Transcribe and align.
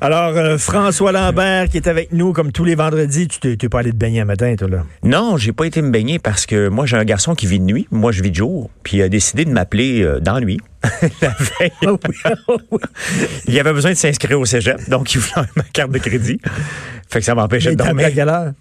Alors, 0.00 0.36
euh, 0.36 0.58
François 0.58 1.12
Lambert 1.12 1.68
qui 1.68 1.76
est 1.76 1.88
avec 1.88 2.12
nous 2.12 2.32
comme 2.32 2.52
tous 2.52 2.64
les 2.64 2.74
vendredis. 2.74 3.28
Tu 3.28 3.56
t'es 3.56 3.68
pas 3.68 3.80
allé 3.80 3.90
te 3.90 3.96
baigner 3.96 4.20
un 4.20 4.24
matin, 4.24 4.54
toi, 4.56 4.68
là? 4.68 4.84
Non, 5.02 5.36
j'ai 5.36 5.52
pas 5.52 5.66
été 5.66 5.82
me 5.82 5.90
baigner 5.90 6.18
parce 6.18 6.46
que 6.46 6.68
moi, 6.68 6.86
j'ai 6.86 6.96
un 6.96 7.04
garçon 7.04 7.34
qui 7.34 7.46
vit 7.46 7.60
de 7.60 7.64
nuit. 7.64 7.86
Moi, 7.90 8.12
je 8.12 8.22
vis 8.22 8.30
de 8.30 8.36
jour. 8.36 8.70
Puis 8.82 8.98
il 8.98 9.02
a 9.02 9.08
décidé 9.08 9.44
de 9.44 9.50
m'appeler 9.50 10.02
euh, 10.02 10.20
dans 10.20 10.34
la 10.34 10.40
nuit. 10.40 10.60
la 11.22 11.34
veille. 11.58 11.70
il 13.46 13.58
avait 13.58 13.72
besoin 13.72 13.92
de 13.92 13.96
s'inscrire 13.96 14.38
au 14.38 14.44
cégep, 14.44 14.88
donc 14.90 15.14
il 15.14 15.20
voulait 15.20 15.46
ma 15.56 15.62
carte 15.62 15.90
de 15.90 15.98
crédit. 15.98 16.40
Fait 17.08 17.20
que 17.20 17.24
ça 17.24 17.34
m'empêchait 17.34 17.70
de 17.70 17.76
dormir. 17.76 18.06
à 18.06 18.10
quelle 18.10 18.28
heure? 18.28 18.52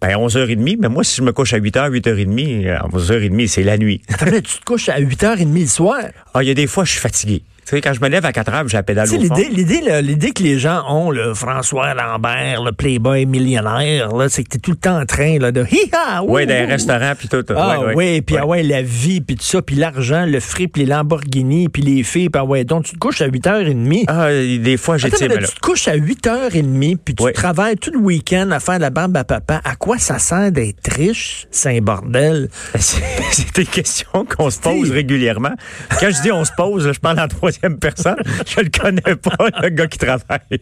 Ben, 0.00 0.16
11h30. 0.16 0.78
Mais 0.80 0.88
moi, 0.88 1.04
si 1.04 1.16
je 1.16 1.22
me 1.22 1.32
couche 1.32 1.54
à 1.54 1.60
8h, 1.60 1.90
8h30, 1.90 2.70
à 2.76 2.88
11h30, 2.88 3.46
c'est 3.46 3.62
la 3.62 3.78
nuit. 3.78 4.02
Attends, 4.08 4.26
tu 4.26 4.42
te 4.42 4.64
couches 4.64 4.88
à 4.88 5.00
8h30 5.00 5.60
le 5.60 5.66
soir? 5.66 6.02
Ah, 6.34 6.42
il 6.42 6.48
y 6.48 6.50
a 6.50 6.54
des 6.54 6.66
fois, 6.66 6.84
je 6.84 6.92
suis 6.92 7.00
fatigué. 7.00 7.42
Tu 7.64 7.76
sais, 7.76 7.80
quand 7.80 7.92
je 7.92 8.00
me 8.00 8.08
lève 8.08 8.26
à 8.26 8.32
4 8.32 8.52
heures, 8.52 8.68
j'ai 8.68 8.76
la 8.76 8.82
pédale 8.82 9.08
Tu 9.08 9.16
au 9.18 9.20
fond. 9.24 9.34
l'idée, 9.36 9.80
l'idée, 10.02 10.32
que 10.32 10.42
les 10.42 10.58
gens 10.58 10.82
ont, 10.88 11.12
le 11.12 11.32
François 11.32 11.94
Lambert, 11.94 12.60
le 12.64 12.72
playboy 12.72 13.24
millionnaire, 13.24 14.08
c'est 14.30 14.42
que 14.42 14.48
t'es 14.48 14.58
tout 14.58 14.72
le 14.72 14.76
temps 14.76 15.00
en 15.00 15.06
train 15.06 15.38
là, 15.38 15.52
de 15.52 15.64
hi-ha! 15.70 16.24
Oui, 16.24 16.42
ouh. 16.44 16.46
restaurants, 16.48 17.12
puis 17.16 17.28
tout. 17.28 17.44
Ah 17.54 17.78
Ouais, 17.78 17.86
ouais. 17.86 17.94
oui, 17.94 18.20
puis 18.22 18.36
ah 18.36 18.46
Ouais. 18.46 18.64
la 18.64 18.82
vie, 18.82 19.20
puis 19.20 19.36
tout 19.36 19.44
ça, 19.44 19.62
puis 19.62 19.76
l'argent, 19.76 20.26
le 20.26 20.40
fric, 20.40 20.72
puis 20.72 20.82
les 20.82 20.88
Lamborghini, 20.88 21.68
puis 21.68 21.82
les 21.82 22.02
filles, 22.02 22.30
puis 22.30 22.40
ah 22.40 22.44
ouais, 22.44 22.64
donc 22.64 22.84
tu 22.84 22.94
te 22.94 22.98
couches 22.98 23.20
à 23.22 23.28
8h30. 23.28 24.04
Ah, 24.08 24.28
des 24.32 24.76
fois, 24.76 24.96
mais 24.96 25.28
là, 25.28 25.38
tu 25.46 25.54
te 25.54 25.60
couches 25.60 25.86
à 25.86 25.96
8h30, 25.96 26.96
puis 27.04 27.14
tu 27.14 27.22
Oui. 27.22 27.32
travailles 27.32 27.76
tout 27.76 27.92
le 27.92 27.98
week-end 28.00 28.50
à 28.50 28.58
faire 28.58 28.80
la 28.80 28.90
barbe 28.90 29.16
à 29.16 29.22
papa. 29.24 29.60
À 29.64 29.76
quoi 29.76 29.98
ça 29.98 30.18
sert 30.18 30.50
d'être 30.50 30.92
riche? 30.92 31.46
C'est 31.52 31.76
un 31.78 31.80
bordel? 31.80 32.48
C'est 32.78 33.54
des 33.54 33.66
questions 33.66 34.26
qu'on 34.36 34.50
se 34.50 34.58
pose 34.58 34.90
régulièrement. 34.90 35.52
Quand 36.00 36.10
je 36.10 36.20
dis 36.22 36.32
on 36.32 36.44
se 36.44 36.50
pose, 36.56 36.90
je 36.92 36.98
parle 36.98 37.20
en 37.20 37.28
troisième 37.52 37.78
personne. 37.78 38.16
Je 38.46 38.60
le 38.60 38.70
connais 38.70 39.16
pas, 39.16 39.48
le 39.62 39.68
gars 39.70 39.86
qui 39.86 39.98
travaille. 39.98 40.60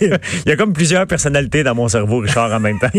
Il 0.00 0.18
y 0.46 0.50
a 0.52 0.56
comme 0.56 0.72
plusieurs 0.72 1.06
personnalités 1.06 1.62
dans 1.62 1.74
mon 1.74 1.88
cerveau, 1.88 2.18
Richard, 2.18 2.52
en 2.52 2.60
même 2.60 2.78
temps. 2.78 2.90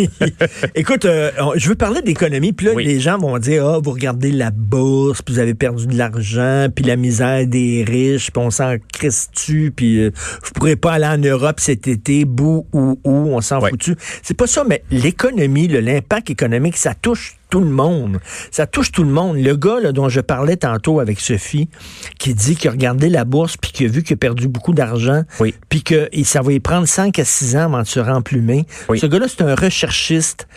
Écoute, 0.75 1.05
euh, 1.05 1.31
je 1.55 1.69
veux 1.69 1.75
parler 1.75 2.01
d'économie, 2.01 2.53
puis 2.53 2.67
là, 2.67 2.73
Oui. 2.75 2.83
les 2.85 2.99
gens 2.99 3.17
vont 3.17 3.37
dire, 3.37 3.65
ah, 3.67 3.79
vous 3.83 3.91
regardez 3.91 4.31
la 4.31 4.51
bourse, 4.51 5.21
puis 5.21 5.35
vous 5.35 5.39
avez 5.39 5.53
perdu 5.53 5.87
de 5.87 5.97
l'argent, 5.97 6.67
puis 6.73 6.85
la 6.85 6.95
misère 6.95 7.45
des 7.47 7.83
riches, 7.87 8.31
puis 8.31 8.41
on 8.43 8.49
s'en 8.51 8.75
crisse-tu, 8.91 9.71
puis 9.75 9.99
euh, 10.03 10.11
vous 10.43 10.51
pourrez 10.53 10.75
pas 10.75 10.93
aller 10.93 11.05
en 11.05 11.17
Europe 11.17 11.59
cet 11.59 11.87
été, 11.87 12.25
bou 12.25 12.65
ou 12.73 12.99
ou, 13.03 13.11
on 13.35 13.41
s'en 13.41 13.59
Ouais. 13.61 13.69
foutu. 13.69 13.95
C'est 14.21 14.35
pas 14.35 14.47
ça, 14.47 14.63
mais 14.67 14.83
l'économie, 14.91 15.67
l'impact 15.67 16.29
économique, 16.29 16.77
ça 16.77 16.93
touche 16.93 17.37
tout 17.53 17.59
le 17.59 17.69
monde. 17.69 18.17
Ça 18.49 18.65
touche 18.65 18.91
tout 18.91 19.03
le 19.03 19.11
monde. 19.11 19.37
Le 19.37 19.55
gars 19.55 19.79
là, 19.79 19.91
dont 19.91 20.09
je 20.09 20.21
parlais 20.21 20.57
tantôt 20.57 20.99
avec 20.99 21.19
Sophie, 21.19 21.69
qui 22.17 22.33
dit 22.33 22.55
qu'il 22.55 22.67
a 22.69 22.71
regardé 22.71 23.09
la 23.09 23.25
bourse, 23.25 23.57
puis 23.57 23.71
qu'il 23.71 23.85
a 23.85 23.89
vu 23.91 24.01
qu'il 24.01 24.15
a 24.15 24.17
perdu 24.17 24.47
beaucoup 24.47 24.73
d'argent, 24.73 25.21
Oui. 25.39 25.53
puis 25.69 25.83
que 25.83 26.09
et 26.11 26.23
ça 26.23 26.41
va 26.41 26.51
y 26.51 26.59
prendre 26.59 26.87
5 26.87 27.19
à 27.19 27.23
6 27.25 27.55
ans 27.57 27.65
avant 27.65 27.83
de 27.83 27.87
se 27.87 27.99
remplumer. 27.99 28.65
Oui. 28.89 28.97
Ce 28.97 29.05
gars-là, 29.05 29.27
c'est 29.27 29.43
un 29.43 29.53
recherchiste 29.53 30.47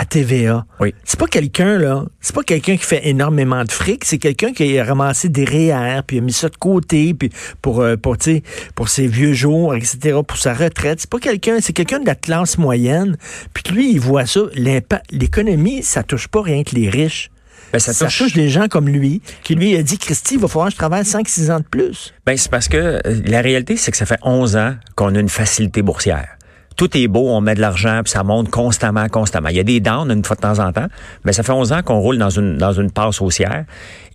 à 0.00 0.06
TVA. 0.06 0.64
Oui. 0.80 0.94
C'est 1.04 1.18
pas 1.20 1.26
quelqu'un, 1.26 1.76
là, 1.76 2.06
c'est 2.22 2.34
pas 2.34 2.42
quelqu'un 2.42 2.78
qui 2.78 2.84
fait 2.86 3.06
énormément 3.06 3.62
de 3.64 3.70
fric, 3.70 4.06
c'est 4.06 4.16
quelqu'un 4.16 4.54
qui 4.54 4.78
a 4.78 4.84
ramassé 4.84 5.28
des 5.28 5.44
REER, 5.44 6.00
puis 6.06 6.16
a 6.18 6.20
mis 6.22 6.32
ça 6.32 6.48
de 6.48 6.56
côté, 6.56 7.12
puis 7.12 7.30
pour, 7.60 7.82
euh, 7.82 7.96
pour, 7.98 8.16
tu 8.16 8.36
sais, 8.36 8.42
pour 8.74 8.88
ses 8.88 9.06
vieux 9.06 9.34
jours, 9.34 9.74
etc., 9.74 10.18
pour 10.26 10.38
sa 10.38 10.54
retraite. 10.54 11.00
C'est 11.02 11.10
pas 11.10 11.18
quelqu'un, 11.18 11.58
c'est 11.60 11.74
quelqu'un 11.74 11.98
de 12.00 12.06
la 12.06 12.14
classe 12.14 12.56
moyenne, 12.56 13.18
puis 13.52 13.62
lui, 13.74 13.92
il 13.92 14.00
voit 14.00 14.24
ça, 14.24 14.40
l'impact, 14.54 15.04
l'économie, 15.12 15.82
ça 15.82 16.02
touche 16.02 16.28
pas 16.28 16.40
rien 16.40 16.62
que 16.64 16.74
les 16.74 16.88
riches. 16.88 17.30
Ben, 17.74 17.78
ça 17.78 17.92
Ça 17.92 18.06
touche- 18.06 18.18
touche 18.18 18.32
des 18.32 18.48
gens 18.48 18.68
comme 18.68 18.88
lui, 18.88 19.20
qui 19.44 19.54
lui 19.54 19.76
a 19.76 19.82
dit, 19.82 19.98
Christy, 19.98 20.34
il 20.36 20.40
va 20.40 20.48
falloir 20.48 20.68
que 20.68 20.72
je 20.72 20.78
travaille 20.78 21.04
5-6 21.04 21.50
ans 21.50 21.58
de 21.60 21.64
plus. 21.70 22.14
Ben, 22.24 22.38
c'est 22.38 22.50
parce 22.50 22.68
que 22.68 22.76
euh, 22.78 23.00
la 23.26 23.42
réalité, 23.42 23.76
c'est 23.76 23.90
que 23.90 23.98
ça 23.98 24.06
fait 24.06 24.18
11 24.22 24.56
ans 24.56 24.74
qu'on 24.96 25.14
a 25.14 25.18
une 25.20 25.28
facilité 25.28 25.82
boursière. 25.82 26.38
Tout 26.80 26.96
est 26.96 27.08
beau, 27.08 27.28
on 27.28 27.42
met 27.42 27.54
de 27.54 27.60
l'argent, 27.60 28.00
puis 28.02 28.10
ça 28.10 28.24
monte 28.24 28.48
constamment, 28.48 29.06
constamment. 29.10 29.50
Il 29.50 29.56
y 29.56 29.60
a 29.60 29.64
des 29.64 29.80
downs 29.80 30.10
une 30.10 30.24
fois 30.24 30.34
de 30.34 30.40
temps 30.40 30.60
en 30.60 30.72
temps, 30.72 30.86
mais 31.26 31.34
ça 31.34 31.42
fait 31.42 31.52
11 31.52 31.72
ans 31.72 31.82
qu'on 31.82 31.98
roule 31.98 32.16
dans 32.16 32.30
une, 32.30 32.56
dans 32.56 32.72
une 32.72 32.90
passe 32.90 33.20
haussière 33.20 33.66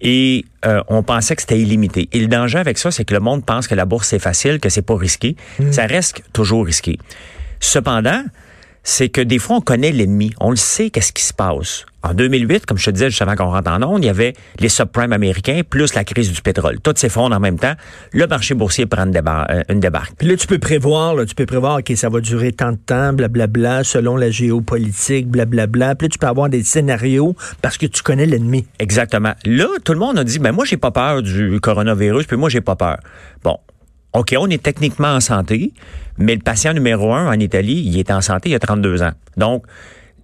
et 0.02 0.46
euh, 0.66 0.82
on 0.88 1.04
pensait 1.04 1.36
que 1.36 1.44
c'était 1.44 1.60
illimité. 1.60 2.10
Et 2.12 2.20
le 2.20 2.26
danger 2.26 2.58
avec 2.58 2.80
ça, 2.80 2.90
c'est 2.90 3.06
que 3.06 3.14
le 3.14 3.20
monde 3.20 3.46
pense 3.46 3.68
que 3.68 3.76
la 3.76 3.86
bourse, 3.86 4.08
c'est 4.08 4.18
facile, 4.18 4.60
que 4.60 4.70
c'est 4.70 4.82
pas 4.82 4.98
risqué. 4.98 5.36
Ça 5.70 5.86
reste 5.86 6.24
toujours 6.34 6.66
risqué. 6.66 6.98
Cependant, 7.60 8.24
c'est 8.82 9.10
que 9.10 9.22
des 9.22 9.38
fois, 9.38 9.58
on 9.58 9.62
connaît 9.62 9.92
l'ennemi. 9.92 10.34
On 10.40 10.50
le 10.50 10.56
sait, 10.56 10.90
qu'est-ce 10.90 11.14
qui 11.14 11.22
se 11.22 11.36
passe. 11.36 11.86
En 12.06 12.14
2008, 12.14 12.68
comme 12.68 12.78
je 12.78 12.86
te 12.86 12.92
disais 12.92 13.10
juste 13.10 13.24
avant 13.24 13.36
qu'on 13.36 13.50
rentre 13.50 13.72
en 13.72 13.82
onde, 13.82 14.04
il 14.04 14.06
y 14.06 14.10
avait 14.12 14.34
les 14.60 14.70
subprimes 14.70 15.12
américains 15.12 15.62
plus 15.68 15.96
la 15.96 16.04
crise 16.04 16.32
du 16.32 16.40
pétrole. 16.44 16.80
Tout 16.80 16.94
s'effondre 16.96 17.36
en 17.36 17.40
même 17.40 17.58
temps. 17.58 17.74
Le 18.14 18.28
marché 18.28 18.54
boursier 18.54 18.86
prend 18.86 19.06
une, 19.06 19.12
débar- 19.12 19.48
euh, 19.50 19.64
une 19.70 19.80
débarque. 19.80 20.14
Puis 20.16 20.28
là, 20.28 20.36
tu 20.38 20.46
peux 20.46 20.60
prévoir, 20.60 21.16
là, 21.16 21.26
tu 21.26 21.34
peux 21.34 21.48
prévoir, 21.48 21.80
OK, 21.80 21.92
ça 21.96 22.10
va 22.10 22.20
durer 22.22 22.52
tant 22.52 22.74
de 22.74 22.78
temps, 22.78 23.12
blablabla, 23.14 23.84
selon 23.84 24.18
la 24.18 24.30
géopolitique, 24.30 25.28
blablabla. 25.30 25.96
Puis 25.96 26.06
là, 26.06 26.10
tu 26.12 26.20
peux 26.20 26.28
avoir 26.28 26.48
des 26.48 26.64
scénarios 26.64 27.36
parce 27.64 27.80
que 27.80 27.88
tu 27.88 28.04
connais 28.04 28.28
l'ennemi. 28.28 28.68
Exactement. 28.78 29.34
Là, 29.44 29.66
tout 29.84 29.94
le 29.94 30.00
monde 30.00 30.20
a 30.20 30.24
dit, 30.24 30.38
ben 30.38 30.52
moi, 30.52 30.64
j'ai 30.66 30.78
pas 30.78 30.92
peur 30.92 31.24
du 31.24 31.60
coronavirus, 31.60 32.28
puis 32.28 32.38
moi, 32.38 32.50
j'ai 32.50 32.62
pas 32.62 32.76
peur. 32.76 32.98
Bon. 33.44 33.58
OK, 34.14 34.34
on 34.40 34.48
est 34.50 34.62
techniquement 34.64 35.10
en 35.10 35.20
santé, 35.20 35.74
mais 36.18 36.36
le 36.36 36.42
patient 36.42 36.72
numéro 36.74 37.14
un 37.14 37.28
en 37.28 37.40
Italie, 37.40 37.82
il 37.86 38.00
est 38.00 38.12
en 38.12 38.22
santé 38.22 38.50
il 38.50 38.52
y 38.54 38.56
a 38.56 38.60
32 38.60 39.02
ans. 39.02 39.12
Donc, 39.38 39.66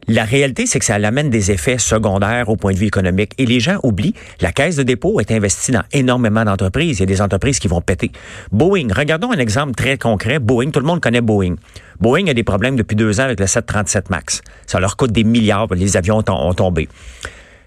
la 0.08 0.24
réalité, 0.24 0.66
c'est 0.66 0.80
que 0.80 0.86
ça 0.86 0.96
amène 0.96 1.30
des 1.30 1.52
effets 1.52 1.78
secondaires 1.78 2.50
au 2.50 2.56
point 2.56 2.74
de 2.74 2.78
vue 2.78 2.88
économique. 2.88 3.34
Et 3.38 3.46
les 3.46 3.60
gens 3.60 3.80
oublient, 3.84 4.16
la 4.40 4.52
caisse 4.52 4.76
de 4.76 4.84
dépôt 4.84 5.20
est 5.20 5.32
investie 5.32 5.72
dans 5.72 5.84
énormément 5.92 6.44
d'entreprises. 6.44 6.98
Il 6.98 7.02
y 7.02 7.04
a 7.04 7.06
des 7.06 7.22
entreprises 7.22 7.60
qui 7.60 7.68
vont 7.68 7.82
péter. 7.82 8.12
Boeing, 8.52 8.88
regardons 8.96 9.32
un 9.32 9.38
exemple 9.38 9.74
très 9.74 9.98
concret. 9.98 10.40
Boeing, 10.40 10.72
tout 10.72 10.80
le 10.80 10.86
monde 10.86 11.02
connaît 11.02 11.22
Boeing. 11.22 11.56
Boeing 12.00 12.28
a 12.28 12.34
des 12.34 12.44
problèmes 12.44 12.76
depuis 12.76 12.96
deux 12.96 13.20
ans 13.20 13.26
avec 13.26 13.40
le 13.40 13.48
737 13.48 14.10
MAX. 14.10 14.42
Ça 14.66 14.80
leur 14.80 14.98
coûte 14.98 15.12
des 15.12 15.24
milliards, 15.24 15.68
les 15.74 15.98
avions 15.98 16.24
ont, 16.28 16.54
tombé. 16.54 16.90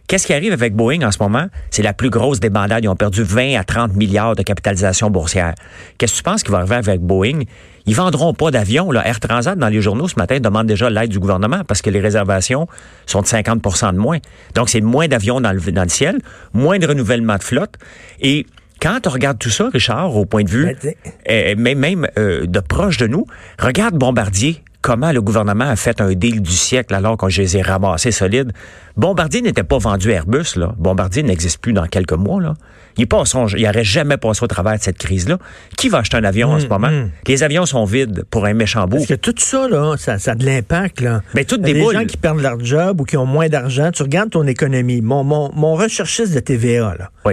Qu'est-ce 0.07 0.27
qui 0.27 0.35
arrive 0.35 0.53
avec 0.53 0.75
Boeing 0.75 1.01
en 1.03 1.11
ce 1.11 1.19
moment? 1.23 1.47
C'est 1.71 1.83
la 1.83 1.95
plus 1.95 2.11
grosse 2.11 2.39
débandade. 2.39 2.85
Ils 2.85 2.89
ont 2.89 2.97
perdu 2.97 3.23
20 3.23 3.59
à 3.59 3.65
30 3.65 3.95
milliards 3.95 4.37
de 4.37 4.43
capitalisation 4.43 5.11
boursière. 5.11 5.55
Qu'est-ce 5.97 6.13
que 6.13 6.17
tu 6.19 6.23
penses 6.23 6.43
qui 6.43 6.51
va 6.51 6.59
arriver 6.59 6.77
avec 6.77 7.01
Boeing? 7.01 7.41
Ils 7.87 7.95
vendront 7.95 8.35
pas 8.35 8.51
d'avions. 8.51 8.93
Air 8.93 9.21
Transat, 9.21 9.59
dans 9.59 9.69
les 9.69 9.81
journaux 9.81 10.09
ce 10.09 10.17
matin, 10.19 10.41
demande 10.41 10.67
déjà 10.67 10.91
l'aide 10.91 11.11
du 11.11 11.19
gouvernement 11.19 11.63
parce 11.67 11.81
que 11.81 11.89
les 11.89 12.01
réservations 12.01 12.67
sont 13.07 13.23
de 13.23 13.27
50% 13.27 13.93
de 13.93 13.99
moins. 13.99 14.19
Donc, 14.55 14.69
c'est 14.69 14.83
moins 14.83 15.09
d'avions 15.09 15.41
dans 15.41 15.53
le, 15.53 15.61
dans 15.73 15.83
le 15.83 15.89
ciel, 15.89 16.19
moins 16.53 16.79
de 16.79 16.87
renouvellement 16.87 17.37
de 17.37 17.43
flotte. 17.43 17.77
Et 18.21 18.47
quand 18.81 19.01
tu 19.03 19.09
regardes 19.09 19.39
tout 19.39 19.51
ça, 19.51 19.71
Richard, 19.73 20.15
au 20.15 20.27
point 20.27 20.45
de 20.45 20.51
vue, 20.51 20.77
Ben, 20.83 20.95
euh, 21.31 21.55
même, 21.57 21.79
même 21.79 22.07
euh, 22.19 22.47
de 22.47 22.61
proche 22.61 22.99
de 22.99 23.07
nous, 23.07 23.27
regarde 23.59 23.95
Bombardier. 23.97 24.63
Comment 24.85 25.13
le 25.13 25.23
gouvernement 25.23 25.65
a 25.65 25.77
fait 25.77 26.03
un 26.03 26.13
deal 26.13 26.43
du 26.43 26.53
siècle 26.53 26.95
alors 26.95 27.17
qu'on 27.17 27.29
les 27.29 27.57
ai 27.57 27.63
ramassés 27.63 28.11
solides? 28.11 28.53
Bombardier 28.99 29.41
n'était 29.41 29.63
pas 29.63 29.79
vendu 29.79 30.13
à 30.13 30.17
Airbus. 30.17 30.57
Là. 30.57 30.75
Bombardier 30.77 31.23
n'existe 31.23 31.57
plus 31.57 31.73
dans 31.73 31.87
quelques 31.87 32.13
mois. 32.13 32.39
Là. 32.39 32.53
Il 32.99 33.07
n'aurait 33.09 33.83
jamais 33.83 34.19
passé 34.19 34.45
au 34.45 34.47
travers 34.47 34.77
de 34.77 34.83
cette 34.83 34.99
crise-là. 34.99 35.39
Qui 35.79 35.89
va 35.89 36.01
acheter 36.01 36.19
un 36.19 36.25
avion 36.25 36.51
en 36.51 36.61
ce 36.61 36.67
moment? 36.67 36.91
Les 37.27 37.43
avions 37.43 37.65
sont 37.65 37.87
vides 37.87 38.25
pour 38.31 38.45
un 38.45 38.53
méchant 38.53 38.87
bout. 38.87 38.99
Parce 38.99 39.07
que 39.07 39.15
tout 39.15 39.33
ça, 39.39 39.69
là, 39.69 39.97
ça, 39.97 40.19
ça 40.19 40.33
a 40.33 40.35
de 40.35 40.45
l'impact, 40.45 41.01
là. 41.01 41.23
Mais 41.35 41.47
tout 41.47 41.57
Il 41.63 41.67
y 41.67 41.71
a 41.71 41.73
des 41.73 41.99
gens 42.01 42.05
qui 42.05 42.19
perdent 42.19 42.43
leur 42.43 42.63
job 42.63 43.01
ou 43.01 43.05
qui 43.05 43.17
ont 43.17 43.25
moins 43.25 43.49
d'argent. 43.49 43.91
Tu 43.91 44.03
regardes 44.03 44.33
ton 44.33 44.47
économie. 44.47 45.01
Mon, 45.01 45.25
mon, 45.25 45.51
mon 45.55 45.77
recherchiste 45.77 46.35
de 46.35 46.41
TVA, 46.41 46.95
là. 46.99 47.11
Oui. 47.25 47.33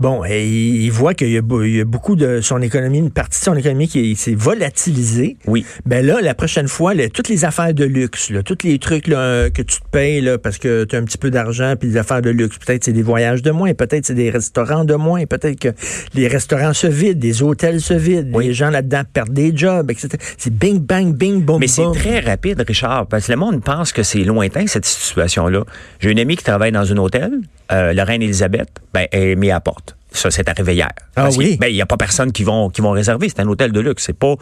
Bon, 0.00 0.24
et 0.24 0.46
il, 0.48 0.90
voit 0.90 1.12
qu'il 1.12 1.28
y, 1.28 1.36
a 1.36 1.42
y 1.66 1.84
beaucoup 1.84 2.16
de 2.16 2.40
son 2.40 2.62
économie, 2.62 2.98
une 2.98 3.10
partie 3.10 3.38
de 3.38 3.44
son 3.44 3.54
économie 3.54 3.86
qui 3.86 4.12
est- 4.12 4.14
s'est 4.14 4.34
volatilisée. 4.34 5.36
Oui. 5.46 5.66
Ben 5.84 6.04
là, 6.04 6.20
la 6.22 6.34
prochaine 6.34 6.68
fois, 6.68 6.94
là, 6.94 7.08
toutes 7.10 7.28
les 7.28 7.44
affaires 7.44 7.74
de 7.74 7.84
luxe, 7.84 8.30
là, 8.30 8.42
tous 8.42 8.58
les 8.64 8.78
trucs 8.78 9.06
là, 9.08 9.50
que 9.50 9.60
tu 9.60 9.78
te 9.78 9.88
payes 9.90 10.22
là, 10.22 10.38
parce 10.38 10.56
que 10.56 10.84
tu 10.84 10.96
as 10.96 10.98
un 10.98 11.04
petit 11.04 11.18
peu 11.18 11.30
d'argent, 11.30 11.74
puis 11.78 11.90
des 11.90 11.96
affaires 11.98 12.22
de 12.22 12.30
luxe, 12.30 12.56
peut-être 12.58 12.84
c'est 12.84 12.92
des 12.94 13.02
voyages 13.02 13.42
de 13.42 13.50
moins, 13.50 13.74
peut-être 13.74 14.06
c'est 14.06 14.14
des 14.14 14.30
restaurants 14.30 14.84
de 14.86 14.94
moins, 14.94 15.26
peut-être 15.26 15.58
que 15.60 15.68
les 16.14 16.28
restaurants 16.28 16.72
se 16.72 16.86
vident, 16.86 17.20
les 17.22 17.42
hôtels 17.42 17.82
se 17.82 17.92
vident, 17.94 18.30
Oui. 18.32 18.46
les 18.46 18.54
gens 18.54 18.70
là-dedans 18.70 19.02
perdent 19.12 19.34
des 19.34 19.54
jobs, 19.54 19.90
etc. 19.90 20.08
C'est 20.38 20.52
bing, 20.54 20.78
bang, 20.78 21.12
bing, 21.14 21.42
boum, 21.42 21.60
Mais 21.60 21.66
c'est 21.66 21.84
très 21.94 22.20
rapide, 22.20 22.64
Richard, 22.66 23.06
parce 23.06 23.26
que 23.26 23.32
le 23.32 23.38
monde 23.38 23.62
pense 23.62 23.92
que 23.92 24.02
c'est 24.02 24.24
lointain, 24.24 24.66
cette 24.66 24.86
situation-là. 24.86 25.64
J'ai 25.98 26.10
une 26.10 26.18
amie 26.18 26.36
qui 26.36 26.44
travaille 26.44 26.72
dans 26.72 26.90
un 26.90 26.96
hôtel, 26.96 27.32
euh, 27.72 27.92
la 27.92 28.04
reine 28.04 28.22
Elisabeth, 28.22 28.68
ben, 28.92 29.06
elle 29.12 29.22
est 29.22 29.36
mise 29.36 29.50
à 29.50 29.54
la 29.54 29.60
porte. 29.60 29.96
Ça, 30.12 30.28
c'est 30.32 30.48
arrivé 30.48 30.74
hier. 30.74 30.90
Ah 31.14 31.22
Parce 31.22 31.36
oui? 31.36 31.56
Ben, 31.60 31.68
il 31.68 31.74
n'y 31.74 31.82
a 31.82 31.86
pas 31.86 31.96
personne 31.96 32.32
qui 32.32 32.42
vont, 32.42 32.68
qui 32.68 32.80
vont 32.80 32.90
réserver. 32.90 33.28
C'est 33.28 33.40
un 33.40 33.46
hôtel 33.46 33.70
de 33.70 33.78
luxe. 33.78 34.02
C'est 34.06 34.18
pas, 34.18 34.34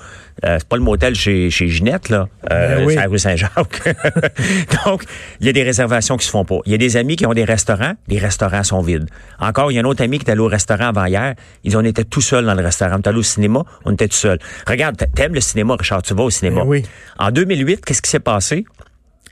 euh, 0.45 0.57
c'est 0.59 0.67
pas 0.67 0.77
le 0.77 0.83
motel 0.83 1.15
chez, 1.15 1.51
chez 1.51 1.69
Ginette, 1.69 2.09
là. 2.09 2.27
Euh, 2.51 2.77
Ben 2.79 2.87
oui. 2.87 2.95
c'est 2.95 3.01
à 3.01 3.03
la 3.03 3.09
rue 3.09 3.19
Saint-Jacques. 3.19 3.83
Donc, 4.87 5.05
il 5.41 5.47
y 5.47 5.51
a 5.51 5.53
des 5.53 5.63
réservations 5.63 6.17
qui 6.17 6.25
se 6.25 6.31
font 6.31 6.47
pas. 6.47 6.59
Il 6.65 6.73
y 6.73 6.75
a 6.75 6.79
des 6.79 6.97
amis 6.97 7.17
qui 7.17 7.27
ont 7.27 7.35
des 7.35 7.45
restaurants. 7.45 7.93
Les 8.09 8.19
restaurants 8.19 8.65
sont 8.65 8.81
vides. 8.81 9.09
Encore, 9.41 9.71
il 9.71 9.75
y 9.75 9.79
a 9.79 9.83
un 9.83 9.85
autre 9.85 10.03
ami 10.03 10.19
qui 10.19 10.25
est 10.25 10.31
allé 10.31 10.41
au 10.41 10.47
restaurant 10.47 10.87
avant 10.89 11.05
hier. 11.05 11.35
Ils 11.65 11.77
on 11.77 11.85
était 11.85 12.05
tout 12.05 12.23
seuls 12.23 12.47
dans 12.47 12.55
le 12.55 12.63
restaurant. 12.63 12.95
On 12.97 13.01
est 13.01 13.09
allé 13.09 13.19
au 13.19 13.23
cinéma. 13.23 13.63
On 13.85 13.93
était 13.93 14.09
tout 14.09 14.17
seuls. 14.17 14.39
Regarde, 14.67 14.97
t'aimes 15.15 15.35
le 15.35 15.41
cinéma, 15.43 15.77
Richard. 15.79 16.01
Tu 16.01 16.15
vas 16.15 16.23
au 16.25 16.31
cinéma. 16.31 16.63
Ben 16.63 16.67
oui. 16.67 16.83
En 17.19 17.31
2008, 17.31 17.85
qu'est-ce 17.85 18.01
qui 18.01 18.11
s'est 18.11 18.21
passé? 18.21 18.65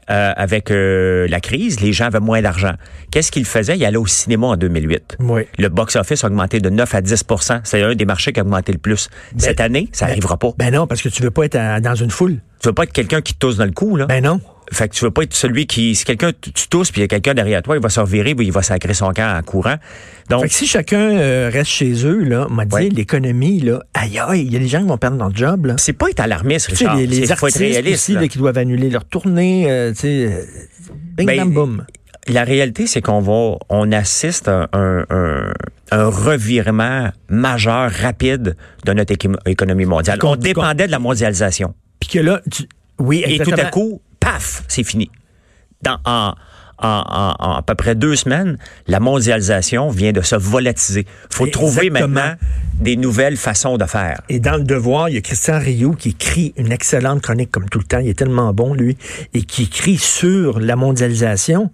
Euh, 0.08 0.32
avec 0.36 0.70
euh, 0.70 1.26
la 1.28 1.40
crise, 1.40 1.80
les 1.80 1.92
gens 1.92 2.04
avaient 2.06 2.20
moins 2.20 2.40
d'argent. 2.40 2.74
Qu'est-ce 3.10 3.32
qu'ils 3.32 3.44
faisaient? 3.44 3.76
Ils 3.76 3.84
allaient 3.84 3.96
au 3.96 4.06
cinéma 4.06 4.46
en 4.46 4.56
2008. 4.56 5.16
Oui. 5.18 5.42
Le 5.58 5.68
box-office 5.68 6.22
a 6.22 6.28
augmenté 6.28 6.60
de 6.60 6.70
9 6.70 6.94
à 6.94 7.00
10% 7.00 7.60
C'est 7.64 7.82
un 7.82 7.94
des 7.96 8.04
marchés 8.04 8.32
qui 8.32 8.38
a 8.38 8.44
augmenté 8.44 8.70
le 8.70 8.78
plus. 8.78 9.08
Cette 9.36 9.60
année, 9.60 9.88
ça 9.90 10.04
Ben- 10.06 10.10
n'arrivera 10.10 10.36
pas. 10.38 10.50
Ben 10.58 10.72
non, 10.72 10.86
parce 10.86 11.02
que 11.02 11.08
tu 11.08 11.22
veux 11.22 11.32
pas 11.32 11.44
être 11.46 11.56
à- 11.56 11.80
dans 11.80 11.96
une 11.96 12.10
foule. 12.10 12.36
tu 12.60 12.68
veux 12.68 12.72
pas 12.72 12.84
être 12.84 12.92
quelqu'un 12.92 13.20
qui 13.20 13.34
te 13.34 13.38
tousse 13.40 13.56
dans 13.56 13.64
le 13.64 13.72
cou, 13.72 13.96
là. 13.96 14.06
Ben 14.06 14.22
non. 14.22 14.40
Fait 14.72 14.88
que 14.88 14.94
tu 14.94 15.04
veux 15.04 15.10
pas 15.10 15.22
être 15.22 15.34
celui 15.34 15.66
qui, 15.66 15.94
si 15.94 16.04
quelqu'un, 16.04 16.32
tu 16.40 16.68
tousses, 16.68 16.90
puis 16.90 17.00
il 17.00 17.02
y 17.02 17.04
a 17.04 17.08
quelqu'un 17.08 17.34
derrière 17.34 17.62
toi, 17.62 17.76
il 17.76 17.82
va 17.82 17.88
se 17.88 18.00
revirer, 18.00 18.34
puis 18.34 18.46
il 18.46 18.52
va 18.52 18.62
sacrer 18.62 18.94
son 18.94 19.12
camp 19.12 19.36
en 19.38 19.42
courant. 19.42 19.76
Donc, 20.28 20.42
Fait 20.42 20.48
que 20.48 20.54
si 20.54 20.66
chacun 20.66 21.16
euh, 21.16 21.50
reste 21.52 21.70
chez 21.70 22.04
eux, 22.04 22.24
là, 22.24 22.46
m'a 22.50 22.64
dit, 22.64 22.74
Ouais. 22.74 22.88
l'économie, 22.88 23.60
là, 23.60 23.80
aïe 23.94 24.18
aïe, 24.18 24.42
il 24.44 24.52
y 24.52 24.56
a 24.56 24.58
des 24.58 24.66
gens 24.68 24.80
qui 24.80 24.88
vont 24.88 24.98
perdre 24.98 25.18
leur 25.18 25.34
job, 25.34 25.66
là. 25.66 25.74
c'est 25.78 25.92
pas 25.92 26.08
être 26.10 26.20
alarmiste, 26.20 26.68
Tu 26.70 26.76
sais, 26.76 26.84
Richard. 26.84 26.96
les, 26.96 27.06
les 27.06 27.16
Il 27.18 27.26
faut 27.26 27.32
être 27.32 27.42
artistes 27.44 27.58
réaliste. 27.58 27.94
aussi, 27.94 28.12
là. 28.14 28.20
là, 28.22 28.28
qui 28.28 28.38
doivent 28.38 28.58
annuler 28.58 28.90
leur 28.90 29.04
tournée, 29.04 29.70
euh, 29.70 29.92
tu 29.92 30.00
sais, 30.00 30.32
euh, 30.32 30.42
bing 31.16 31.26
Ben, 31.26 31.36
bam 31.38 31.52
boum. 31.52 31.84
La 32.28 32.42
réalité, 32.42 32.88
c'est 32.88 33.00
qu'on 33.02 33.20
va, 33.20 33.56
on 33.68 33.92
assiste 33.92 34.48
à 34.48 34.68
un, 34.72 35.04
un, 35.10 35.52
un 35.92 36.06
revirement 36.08 37.10
majeur, 37.28 37.88
rapide 37.90 38.56
de 38.84 38.92
notre 38.92 39.12
économie 39.46 39.84
mondiale. 39.84 40.18
On 40.24 40.34
dépendait 40.34 40.86
de 40.88 40.90
la 40.90 40.98
mondialisation. 40.98 41.74
Puis 42.00 42.08
que 42.10 42.18
là, 42.18 42.40
tu, 42.50 42.64
oui, 42.98 43.22
Et 43.26 43.38
tout 43.38 43.52
à 43.56 43.66
coup, 43.66 44.00
paf, 44.26 44.64
c'est 44.68 44.82
fini. 44.84 45.10
Dans, 45.82 45.98
en, 46.04 46.34
en, 46.78 46.88
en- 46.88 47.34
en 47.38 47.52
à 47.56 47.62
peu 47.62 47.74
près 47.74 47.94
deux 47.94 48.16
semaines, 48.16 48.58
la 48.86 48.98
mondialisation 49.00 49.88
vient 49.90 50.12
de 50.12 50.20
se 50.20 50.36
volatiser. 50.36 51.06
faut 51.30 51.46
trouver 51.52 51.90
maintenant 51.90 52.34
des 52.80 52.96
nouvelles 52.96 53.36
façons 53.36 53.76
de 53.78 53.84
faire. 53.84 54.20
Et 54.28 54.40
dans 54.40 54.56
le 54.56 54.64
devoir, 54.64 55.08
il 55.08 55.14
y 55.14 55.18
a 55.18 55.20
Christian 55.20 55.58
Rio 55.58 55.92
qui 55.92 56.10
écrit 56.10 56.52
une 56.56 56.72
excellente 56.72 57.22
chronique 57.22 57.50
comme 57.50 57.68
tout 57.68 57.78
le 57.78 57.84
temps. 57.84 57.98
Il 58.00 58.08
est 58.08 58.18
tellement 58.18 58.52
bon, 58.52 58.74
lui, 58.74 58.98
et 59.32 59.42
qui 59.42 59.62
écrit 59.64 59.96
sur 59.96 60.58
la 60.60 60.76
mondialisation 60.76 61.70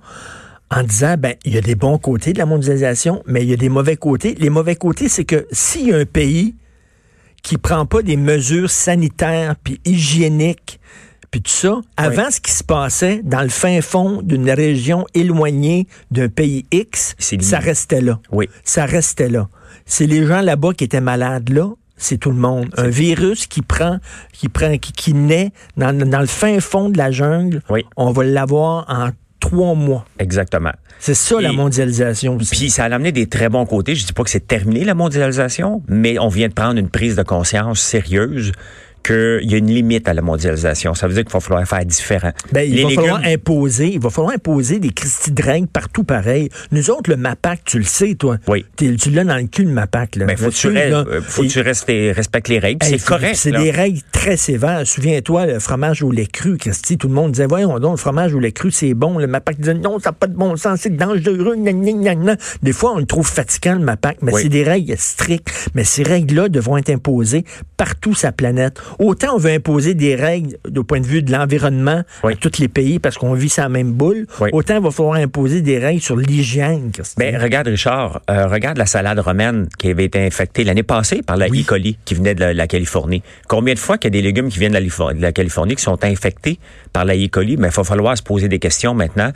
en 0.71 0.83
disant, 0.85 1.17
ben, 1.19 1.35
il 1.45 1.55
y 1.55 1.59
a 1.59 1.61
des 1.61 1.75
bons 1.75 1.99
côtés 1.99 2.33
de 2.33 2.39
la 2.39 2.47
mondialisation, 2.47 3.23
mais 3.27 3.43
il 3.43 3.49
y 3.51 3.53
a 3.53 3.57
des 3.57 3.69
mauvais 3.69 3.97
côtés. 3.97 4.35
Les 4.39 4.51
mauvais 4.51 4.77
côtés, 4.77 5.09
c'est 5.09 5.25
que 5.25 5.47
s'il 5.53 5.89
y 5.89 5.93
a 5.93 5.99
un 5.99 6.05
pays 6.07 6.55
qui 7.43 7.59
prend 7.59 7.87
pas 7.87 8.03
des 8.03 8.17
mesures 8.17 8.71
sanitaires 8.71 9.57
puis 9.65 9.81
hygiéniques 9.85 10.79
puis 11.33 11.43
tout 11.43 11.51
ça, 11.51 11.81
avant 11.97 12.31
ce 12.31 12.41
qui 12.41 12.53
se 12.53 12.63
passait 12.63 13.23
dans 13.25 13.41
le 13.43 13.49
fin 13.49 13.81
fond 13.81 14.21
d'une 14.23 14.49
région 14.51 15.05
éloignée 15.15 15.89
d'un 16.13 16.29
pays 16.29 16.67
X, 16.71 17.17
ça 17.41 17.59
restait 17.59 18.01
là. 18.03 18.21
Oui. 18.31 18.49
Ça 18.65 18.85
restait 18.87 19.29
là. 19.31 19.49
C'est 19.87 20.07
les 20.07 20.25
gens 20.27 20.43
là-bas 20.43 20.75
qui 20.75 20.85
étaient 20.85 21.01
malades 21.01 21.49
là, 21.49 21.71
c'est 21.97 22.19
tout 22.19 22.31
le 22.31 22.37
monde. 22.37 22.69
Un 22.77 22.89
virus 22.89 23.47
qui 23.47 23.63
prend, 23.63 23.99
qui 24.33 24.49
prend, 24.49 24.77
qui, 24.77 24.93
qui 24.93 25.15
naît 25.15 25.53
dans, 25.77 25.97
dans 25.97 26.21
le 26.21 26.27
fin 26.27 26.61
fond 26.61 26.89
de 26.91 26.99
la 26.99 27.11
jungle, 27.11 27.63
Oui. 27.71 27.85
on 27.97 28.13
va 28.13 28.25
l'avoir 28.25 28.85
en 28.89 29.11
trois 29.41 29.75
mois. 29.75 30.05
Exactement. 30.19 30.73
C'est 30.99 31.15
ça 31.15 31.41
la 31.41 31.51
mondialisation. 31.53 32.37
aussi. 32.37 32.51
Puis 32.55 32.71
ça 32.71 32.85
a 32.85 32.95
amené 32.95 33.11
des 33.11 33.27
très 33.27 33.49
bons 33.49 33.67
côtés. 33.67 33.95
Je 33.97 34.07
dis 34.07 34.13
pas 34.13 34.23
que 34.23 34.31
c'est 34.31 34.47
terminé 34.47 34.85
la 34.85 34.95
mondialisation, 34.95 35.83
mais 35.89 36.19
on 36.21 36.29
vient 36.29 36.49
de 36.49 36.53
prendre 36.55 36.79
une 36.79 36.89
prise 36.91 37.17
de 37.17 37.23
conscience 37.25 37.81
sérieuse 37.81 38.53
qu'il 39.03 39.51
y 39.51 39.55
a 39.55 39.59
une 39.59 39.67
limite 39.69 40.09
à 40.09 40.15
la 40.15 40.23
mondialisation. 40.23 40.95
Ça 40.95 41.07
veut 41.07 41.15
dire 41.15 41.25
qu'il 41.25 41.33
va 41.33 41.41
falloir 41.41 41.67
faire 41.67 41.85
différent. 41.85 42.33
Ben, 42.53 42.63
il 42.69 42.77
Les 42.77 42.83
va 42.85 42.91
falloir 42.91 43.23
imposer, 43.25 43.93
il 43.93 44.01
va 44.01 44.11
falloir 44.11 44.35
imposer 44.35 44.79
des 44.79 44.91
Christy 44.91 45.33
de 45.33 45.43
règles 45.43 45.67
partout 45.69 46.05
pareil. 46.05 46.49
Nous 46.71 46.91
autres, 46.91 47.11
le 47.11 47.17
MAPAC, 47.17 47.63
tu 47.65 47.79
le 47.79 47.85
sais, 47.85 48.15
toi. 48.15 48.39
Oui. 48.49 48.65
Tu 48.77 49.11
l'as 49.11 49.25
dans 49.25 49.37
le 49.37 49.47
cul, 49.47 49.65
le 49.65 49.73
MAPAC, 49.73 50.17
là. 50.17 50.27
Ben, 50.27 50.37
faut 50.37 50.51
que 50.51 50.55
tu, 50.55 50.71
là, 50.73 51.05
faut 51.23 51.43
que 51.43 51.49
tu 51.49 51.61
restes, 51.61 51.87
respectes 51.89 52.49
les 52.49 52.59
règles. 52.59 52.85
Hey, 52.85 52.99
c'est 52.99 53.05
correct. 53.05 53.37
C'est 53.37 53.53
des 53.53 53.71
règles 53.71 54.01
très 54.13 54.37
sévères. 54.37 54.87
Souviens-toi, 54.87 55.47
le 55.47 55.59
fromage 55.59 56.03
au 56.03 56.11
lait 56.11 56.27
cru, 56.27 56.57
Christy, 56.57 56.99
tout 56.99 57.09
le 57.09 57.15
monde 57.15 57.33
disait, 57.33 57.47
voyons 57.47 57.79
donc, 57.79 57.93
le 57.93 57.97
fromage 57.97 58.35
au 58.35 58.39
lait 58.39 58.53
cru, 58.53 58.71
c'est 58.71 58.95
bon. 58.95 59.19
Le 59.19 59.27
MAPAC 59.27 59.59
disait, 59.59 59.75
non, 59.75 59.99
ça 59.99 60.11
n'a 60.11 60.13
pas 60.13 60.27
de 60.27 60.35
bon 60.35 60.57
sens, 60.57 60.81
c'est 60.83 60.97
dangereux. 60.97 61.57
Des 62.63 62.73
fois, 62.73 62.93
on 62.95 62.99
le 62.99 63.07
trouve 63.07 63.27
fatigant, 63.27 63.75
le 63.75 63.85
MAPAC, 63.85 64.19
mais 64.23 64.33
Oui. 64.33 64.43
c'est 64.43 64.49
des 64.49 64.63
règles 64.65 64.95
strictes. 64.97 65.49
Mais 65.75 65.85
ces 65.85 66.03
règles-là 66.03 66.49
devront 66.49 66.77
être 66.77 66.91
imposées 66.91 67.45
partout 67.77 68.15
sur 68.15 68.29
la 68.29 68.33
planète. 68.33 68.81
Autant 68.99 69.35
on 69.35 69.39
veut 69.39 69.53
imposer 69.53 69.95
des 69.95 70.15
règles 70.15 70.57
du 70.69 70.83
point 70.85 71.01
de 71.01 71.07
vue 71.07 71.23
de 71.23 71.33
l'environnement 71.33 72.03
Oui. 72.25 72.33
à 72.35 72.37
tous 72.37 72.59
les 72.59 72.69
pays 72.69 72.99
parce 72.99 73.17
qu'on 73.19 73.35
vit 73.35 73.53
la 73.57 73.69
même 73.69 73.93
boule, 73.93 74.27
Oui. 74.41 74.51
autant 74.53 74.77
il 74.77 74.83
va 74.83 74.91
falloir 74.91 75.17
imposer 75.17 75.63
des 75.63 75.79
règles 75.79 76.01
sur 76.01 76.17
l'hygiène. 76.17 76.91
Ben, 77.17 77.37
regarde, 77.41 77.69
Richard, 77.69 78.21
euh, 78.31 78.47
regarde 78.47 78.79
la 78.79 78.87
salade 78.87 79.19
romaine 79.19 79.69
qui 79.79 79.89
avait 79.89 80.05
été 80.05 80.25
infectée 80.25 80.65
l'année 80.65 80.83
passée 80.83 81.23
par 81.23 81.37
la 81.37 81.49
E. 81.49 81.65
coli 81.67 81.99
qui 82.05 82.15
venait 82.15 82.35
de 82.35 82.41
la, 82.41 82.55
la 82.55 82.67
Californie. 82.67 83.23
Combien 83.49 83.75
de 83.75 83.79
fois 83.79 83.99
qu'il 83.99 84.09
y 84.15 84.17
a 84.17 84.19
des 84.19 84.23
légumes 84.23 84.49
qui 84.49 84.59
viennent 84.59 84.73
de 84.73 84.79
la, 84.79 84.85
Lifo- 84.85 85.15
de 85.17 85.23
la 85.23 85.33
Californie 85.33 85.77
qui 85.77 85.83
sont 85.83 86.03
infectés 86.05 86.59
par 86.93 87.05
la 87.05 87.15
E. 87.17 87.29
coli? 87.29 87.57
Mais 87.57 87.69
il 87.69 87.75
va 87.75 87.85
falloir 87.85 88.17
se 88.17 88.23
poser 88.23 88.49
des 88.49 88.59
questions 88.59 88.95
maintenant. 88.95 89.33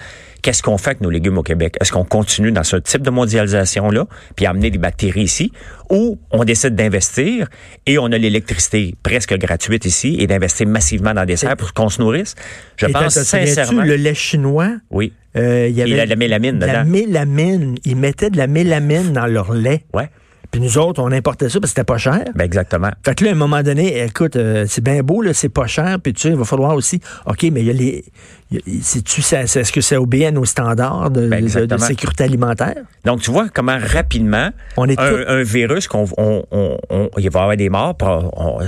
Qu'est-ce 0.47 0.63
qu'on 0.63 0.79
fait 0.79 0.91
avec 0.91 1.01
nos 1.01 1.11
légumes 1.11 1.39
au 1.39 1.43
Québec? 1.43 1.75
Est-ce 1.81 1.91
qu'on 1.91 2.05
continue 2.05 2.53
dans 2.53 2.63
ce 2.63 2.77
type 2.77 3.03
de 3.03 3.11
mondialisation-là, 3.11 4.07
puis 4.37 4.47
amener 4.47 4.71
des 4.71 4.79
bactéries 4.79 5.23
ici, 5.25 5.51
ou 5.91 6.21
on 6.31 6.45
décide 6.45 6.77
d'investir 6.77 7.49
et 7.85 7.99
on 7.99 8.05
a 8.13 8.17
l'électricité 8.17 8.95
presque 9.03 9.37
gratuite 9.37 9.87
ici 9.87 10.19
et 10.21 10.29
d'investir 10.29 10.69
massivement 10.69 11.15
dans 11.15 11.25
des 11.25 11.35
serres 11.35 11.57
pour 11.57 11.75
qu'on 11.75 11.89
se 11.89 12.01
nourrisse? 12.01 12.37
Je 12.77 12.87
Et 12.87 12.93
pense 12.93 13.21
sincèrement... 13.21 13.83
le 13.83 13.97
lait 13.97 14.15
chinois, 14.15 14.71
Oui. 14.93 15.13
euh, 15.37 15.67
il 15.69 15.75
y 15.75 15.83
avait 15.83 15.91
Il 15.91 15.99
a 15.99 16.05
de 16.05 16.11
la 16.11 16.15
mélamine 16.17 16.61
de 16.61 16.67
la 16.67 16.85
dedans. 16.85 16.91
mélamine. 16.93 17.75
Ils 17.85 17.97
mettaient 17.97 18.31
de 18.31 18.37
la 18.37 18.47
mélamine 18.47 19.13
dans 19.13 19.27
leur 19.27 19.53
lait. 19.53 19.83
Ouais. 19.95 20.09
Puis 20.51 20.61
nous 20.61 20.79
autres, 20.79 21.03
on 21.03 21.11
importait 21.13 21.49
ça 21.49 21.61
parce 21.61 21.73
que 21.73 21.77
c'était 21.77 21.85
pas 21.85 21.99
cher. 21.99 22.25
Ben 22.35 22.45
exactement. 22.45 22.91
Fait 23.05 23.15
que 23.15 23.25
là, 23.25 23.31
à 23.31 23.33
un 23.35 23.37
moment 23.37 23.63
donné, 23.63 24.03
écoute, 24.05 24.37
euh, 24.37 24.65
c'est 24.69 24.83
bien 24.83 25.03
beau, 25.03 25.23
là, 25.23 25.33
c'est 25.35 25.49
pas 25.49 25.67
cher, 25.67 25.99
puis 26.03 26.13
tu 26.13 26.23
sais, 26.23 26.29
il 26.31 26.37
va 26.37 26.45
falloir 26.45 26.75
aussi, 26.75 27.01
OK, 27.27 27.43
mais 27.53 27.61
il 27.61 27.67
y 27.67 27.71
a 27.71 27.73
les... 27.73 28.05
Est-ce 28.53 29.73
que 29.73 29.81
ça 29.81 30.01
obéit 30.01 30.27
à 30.27 30.31
nos 30.31 30.45
standards 30.45 31.11
de, 31.11 31.23
Ben, 31.23 31.37
de- 31.37 31.41
de 31.41 31.45
exactement. 31.47 31.81
sécurité 31.87 32.25
alimentaire? 32.25 32.77
Donc, 33.05 33.21
tu 33.21 33.31
vois 33.31 33.49
comment 33.53 33.77
rapidement 33.81 34.51
On 34.77 34.89
est 34.89 34.99
un, 35.01 35.09
tout- 35.11 35.25
un 35.29 35.43
virus 35.43 35.89
qu'on 35.89 36.07
on, 36.17 36.45
on- 36.51 36.79
on- 36.91 37.11
il 37.19 37.31
va 37.31 37.41
y 37.41 37.43
avoir 37.43 37.57
des 37.57 37.69
morts, 37.69 37.97
on- 38.03 38.59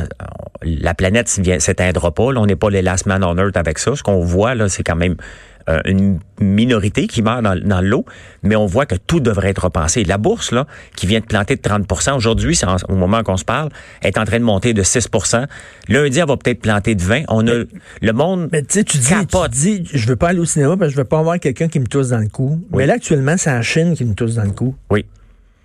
la 0.62 0.94
planète 0.94 1.28
s'éteindra 1.28 2.10
pas. 2.12 2.32
Là, 2.32 2.40
on 2.40 2.46
n'est 2.46 2.56
pas 2.56 2.70
les 2.70 2.82
last 2.82 3.06
man 3.06 3.22
on 3.22 3.36
earth 3.38 3.56
avec 3.56 3.78
ça. 3.78 3.94
Ce 3.94 4.02
qu'on 4.02 4.20
voit 4.24 4.54
là, 4.56 4.68
c'est 4.68 4.82
quand 4.82 4.96
même 4.96 5.14
euh, 5.68 5.80
une 5.84 6.18
minorité 6.40 7.06
qui 7.06 7.20
meurt 7.20 7.42
dans, 7.42 7.58
dans 7.58 7.80
l'eau, 7.80 8.04
mais 8.42 8.56
on 8.56 8.66
voit 8.66 8.86
que 8.86 8.94
tout 8.94 9.20
devrait 9.20 9.50
être 9.50 9.64
repensé. 9.64 10.04
La 10.04 10.16
bourse 10.16 10.52
là, 10.52 10.66
qui 10.96 11.06
vient 11.06 11.20
de 11.20 11.24
planter 11.24 11.56
de 11.56 11.60
30% 11.60 12.16
aujourd'hui, 12.16 12.58
au 12.88 12.94
moment 12.94 13.22
qu'on 13.22 13.36
se 13.36 13.44
parle, 13.44 13.68
est 14.02 14.16
en 14.18 14.24
train 14.24 14.38
de 14.38 14.44
monter 14.44 14.72
de 14.72 14.82
6% 14.82 15.46
Lundi, 15.88 16.18
elle 16.18 16.26
va 16.26 16.36
peut-être 16.36 16.60
planter 16.60 16.94
de 16.94 17.02
20% 17.02 17.24
On 17.28 17.46
a 17.48 17.64
le 18.00 18.12
monde. 18.12 18.48
Mais 18.52 18.62
tu 18.62 18.78
sais, 18.78 18.84
tu 18.84 18.98
dis, 18.98 19.06
tu 19.06 19.48
dis, 19.50 19.84
je 19.92 20.06
veux 20.06 20.16
pas 20.16 20.28
aller 20.28 20.38
au 20.38 20.44
cinéma 20.44 20.76
parce 20.76 20.90
que 20.90 20.92
je 20.92 20.96
veux 20.96 21.04
pas 21.04 21.18
avoir 21.18 21.38
quelqu'un 21.38 21.68
qui 21.68 21.80
me 21.80 21.86
tousse 21.86 22.08
dans 22.08 22.18
le 22.18 22.28
cou. 22.28 22.60
Oui. 22.70 22.78
Mais 22.78 22.86
là, 22.86 22.94
actuellement, 22.94 23.36
c'est 23.36 23.50
la 23.50 23.62
Chine 23.62 23.94
qui 23.94 24.04
me 24.04 24.14
tousse 24.14 24.36
dans 24.36 24.44
le 24.44 24.52
cou. 24.52 24.74
Oui. 24.90 25.04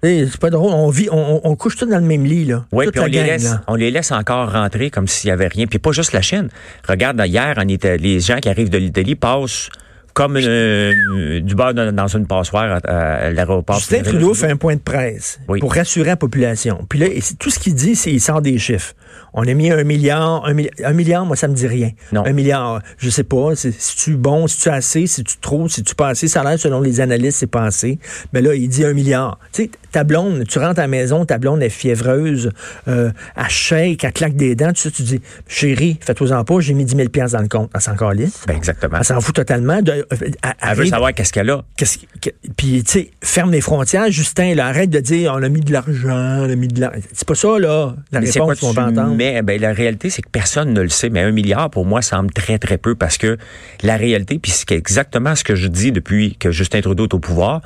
C'est 0.03 0.37
pas 0.37 0.49
drôle. 0.49 0.73
On 0.73 0.89
vit, 0.89 1.07
on, 1.11 1.55
couche 1.55 1.77
tous 1.77 1.85
dans 1.85 1.97
le 1.97 2.05
même 2.05 2.25
lit, 2.25 2.43
là. 2.43 2.65
Oui, 2.73 2.87
puis 2.91 2.99
on 2.99 3.05
les, 3.05 3.23
laisse, 3.23 3.55
on 3.67 3.75
les 3.75 3.89
laisse 3.89 4.11
encore 4.11 4.51
rentrer 4.51 4.89
comme 4.89 5.07
s'il 5.07 5.29
y 5.29 5.31
avait 5.31 5.47
rien. 5.47 5.65
Puis 5.65 5.79
pas 5.79 5.93
juste 5.93 6.11
la 6.11 6.21
Chine. 6.21 6.49
Regarde, 6.87 7.21
hier, 7.25 7.55
en 7.57 7.67
Italie, 7.69 8.15
les 8.15 8.19
gens 8.19 8.39
qui 8.39 8.49
arrivent 8.49 8.69
de 8.69 8.77
l'Italie 8.77 9.15
passent 9.15 9.69
comme 10.13 10.37
euh, 10.37 11.39
du 11.41 11.55
beurre 11.55 11.73
dans, 11.73 12.07
une 12.07 12.27
passoire 12.27 12.79
à, 12.83 12.89
à 12.89 13.29
l'aéroport. 13.31 13.77
Justin 13.79 14.03
Trudeau 14.03 14.33
fait 14.33 14.51
un 14.51 14.57
point 14.57 14.75
de 14.75 14.81
presse 14.81 15.39
Oui. 15.47 15.59
pour 15.59 15.73
rassurer 15.73 16.07
la 16.07 16.15
population. 16.17 16.85
Puis 16.87 16.99
là, 16.99 17.07
tout 17.39 17.49
ce 17.49 17.57
qu'il 17.59 17.73
dit, 17.73 17.95
c'est 17.95 18.11
il 18.11 18.21
sort 18.21 18.41
des 18.41 18.57
chiffres. 18.59 18.93
On 19.33 19.41
a 19.47 19.53
mis 19.53 19.71
un 19.71 19.83
milliard, 19.83 20.45
un, 20.45 20.53
mi- 20.53 20.69
un 20.83 20.93
milliard, 20.93 21.25
moi, 21.25 21.35
ça 21.35 21.47
me 21.47 21.55
dit 21.55 21.65
rien. 21.67 21.89
Non. 22.11 22.23
Un 22.25 22.33
milliard, 22.33 22.81
je 22.97 23.09
sais 23.09 23.23
pas, 23.23 23.55
si 23.55 23.73
tu 23.95 24.15
bon, 24.15 24.45
si 24.47 24.59
tu 24.59 24.69
assez, 24.69 25.07
si 25.07 25.23
tu 25.23 25.37
trop, 25.39 25.67
si 25.67 25.83
tu 25.83 25.95
pas 25.95 26.09
assez, 26.09 26.27
ça 26.27 26.41
a 26.41 26.43
l'air, 26.49 26.59
selon 26.59 26.81
les 26.81 27.01
analystes, 27.01 27.39
c'est 27.39 27.47
pas 27.47 27.63
assez. 27.63 27.97
Mais 28.33 28.41
là, 28.41 28.53
il 28.53 28.67
dit 28.69 28.85
un 28.85 28.93
milliard. 28.93 29.39
Tu 29.51 29.63
sais, 29.63 29.71
ta 29.93 30.03
blonde, 30.03 30.45
tu 30.47 30.59
rentres 30.59 30.79
à 30.79 30.83
la 30.83 30.87
maison, 30.89 31.23
ta 31.25 31.37
blonde 31.37 31.63
est 31.63 31.69
fiévreuse, 31.69 32.51
euh, 32.89 33.11
elle 33.37 33.49
shake, 33.49 34.03
elle 34.03 34.11
claque 34.11 34.35
des 34.35 34.55
dents, 34.55 34.73
tu 34.73 34.81
sais, 34.81 34.91
tu 34.91 35.03
dis, 35.03 35.21
chérie, 35.47 35.97
fais-toi-en 36.01 36.43
pas, 36.43 36.59
j'ai 36.59 36.73
mis 36.73 36.83
10 36.83 36.95
000 36.97 37.09
piastres 37.09 37.37
dans 37.37 37.43
le 37.43 37.47
compte. 37.47 37.71
Elle 37.73 37.79
s'en 37.81 37.95
calisse. 37.95 38.41
Ben, 38.47 38.55
exactement. 38.57 38.97
Elle 38.97 39.05
s'en 39.05 39.21
fout 39.21 39.35
totalement. 39.35 39.81
De, 39.81 39.91
euh, 39.91 40.03
elle- 40.11 40.33
Elle 40.61 40.75
veut 40.77 40.85
savoir 40.87 41.13
qu'est-ce 41.13 41.31
qu'elle 41.31 41.49
a. 41.49 41.63
Qu'est-ce 41.77 41.99
que- 42.21 42.29
puis, 42.57 42.83
tu 42.83 42.91
sais, 42.91 43.11
ferme 43.23 43.51
les 43.51 43.61
frontières. 43.61 44.09
Justin, 44.11 44.55
là, 44.55 44.67
arrête 44.67 44.89
de 44.89 44.99
dire 44.99 45.31
on 45.35 45.41
a 45.43 45.47
mis 45.49 45.61
de 45.61 45.71
l'argent, 45.71 46.39
on 46.41 46.49
a 46.49 46.55
mis 46.55 46.67
de 46.67 46.81
l'argent. 46.81 46.99
C'est 47.13 47.27
pas 47.27 47.35
ça, 47.35 47.59
là, 47.59 47.95
la 48.11 48.19
Mais 48.21 48.29
réponse 48.29 48.59
qu'on 48.59 48.71
va 48.71 48.87
entendre. 48.87 49.15
mets? 49.15 49.41
Ben, 49.43 49.61
la 49.61 49.73
réalité, 49.73 50.09
c'est 50.09 50.21
que 50.21 50.29
personne 50.29 50.73
ne 50.73 50.81
le 50.81 50.89
sait. 50.89 51.09
Mais 51.09 51.21
un 51.21 51.31
milliard, 51.31 51.69
pour 51.69 51.85
moi, 51.85 52.01
semble 52.01 52.31
très, 52.31 52.57
très 52.57 52.77
peu 52.77 52.95
parce 52.95 53.17
que 53.17 53.37
la 53.83 53.95
réalité, 53.97 54.39
puis 54.39 54.51
c'est 54.51 54.71
exactement 54.71 55.35
ce 55.35 55.43
que 55.43 55.55
je 55.55 55.67
dis 55.67 55.91
depuis 55.91 56.35
que 56.39 56.51
Justin 56.51 56.81
Trudeau 56.81 57.05
est 57.05 57.13
au 57.13 57.19
pouvoir, 57.19 57.61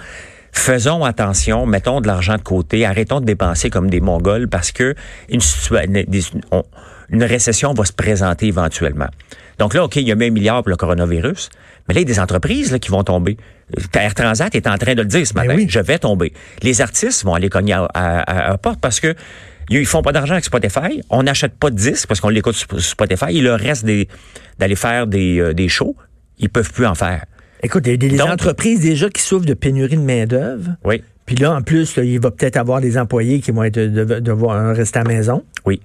faisons 0.60 1.04
attention, 1.04 1.66
mettons 1.66 2.02
de 2.02 2.08
l'argent 2.08 2.36
de 2.36 2.42
côté, 2.42 2.86
arrêtons 2.86 3.20
de 3.20 3.26
dépenser 3.26 3.70
comme 3.70 3.90
des 3.90 4.02
Mongols 4.02 4.48
parce 4.48 4.72
que 4.72 4.96
une, 5.30 5.42
une 7.10 7.24
récession 7.24 7.74
va 7.74 7.86
se 7.86 7.94
présenter 7.94 8.48
éventuellement. 8.48 9.08
Donc 9.60 9.74
là, 9.74 9.84
OK, 9.84 9.96
il 9.96 10.08
y 10.08 10.12
a 10.12 10.16
mis 10.16 10.26
un 10.26 10.30
milliard 10.30 10.62
pour 10.62 10.70
le 10.70 10.76
coronavirus, 10.76 11.50
mais 11.88 11.96
là, 11.96 12.02
il 12.02 12.08
y 12.08 12.12
a 12.12 12.14
des 12.14 12.20
entreprises 12.20 12.72
là, 12.72 12.80
qui 12.80 12.90
vont 12.90 13.04
tomber. 13.04 13.38
Air 13.94 14.14
Transat 14.14 14.54
est 14.54 14.68
en 14.68 14.78
train 14.78 14.94
de 14.94 15.02
le 15.02 15.08
dire 15.08 15.26
ce 15.26 15.34
ben 15.34 15.46
matin. 15.46 15.66
Je 15.68 15.80
vais 15.80 16.00
tomber. 16.00 16.34
Les 16.62 16.82
artistes 16.82 17.24
vont 17.24 17.34
aller 17.34 17.50
cogner 17.50 17.74
à, 17.74 17.88
à, 18.52 18.58
porte 18.58 18.80
parce 18.80 19.00
que 19.00 19.16
ils 19.70 19.86
font 19.86 20.02
pas 20.02 20.12
d'argent 20.12 20.34
avec 20.34 20.46
Spotify. 20.46 21.02
On 21.10 21.24
n'achète 21.24 21.58
pas 21.58 21.70
de 21.70 21.76
disques 21.76 22.08
parce 22.08 22.22
qu'on 22.22 22.30
l'écoute 22.30 22.56
sur 22.56 22.82
Spotify. 22.82 23.26
Il 23.32 23.44
leur 23.44 23.60
reste 23.60 23.86
d'aller 23.86 24.76
faire 24.76 25.08
des, 25.08 25.40
euh, 25.40 25.54
des 25.54 25.68
shows. 25.68 25.96
Ils 26.38 26.50
peuvent 26.50 26.72
plus 26.72 26.86
en 26.86 26.96
faire. 26.96 27.26
Écoute, 27.64 27.84
il 27.88 27.92
y 27.92 27.94
a 27.94 27.98
des 27.98 28.22
entreprises 28.22 28.82
déjà 28.82 29.10
qui 29.10 29.22
souffrent 29.22 29.46
de 29.46 29.54
pénurie 29.54 29.98
de 29.98 30.02
main-d'œuvre. 30.02 30.76
Oui. 30.86 31.02
Puis 31.26 31.36
là, 31.36 31.54
en 31.56 31.62
plus, 31.62 31.98
il 31.98 32.20
va 32.20 32.32
peut-être 32.32 32.56
avoir 32.58 32.80
des 32.80 32.98
employés 32.98 33.42
qui 33.42 33.52
vont 33.52 33.64
être 33.64 33.80
devoir 33.80 34.76
rester 34.76 35.00
à 35.00 35.04
la 35.04 35.10
maison. 35.10 35.44
Oui. 35.66 35.82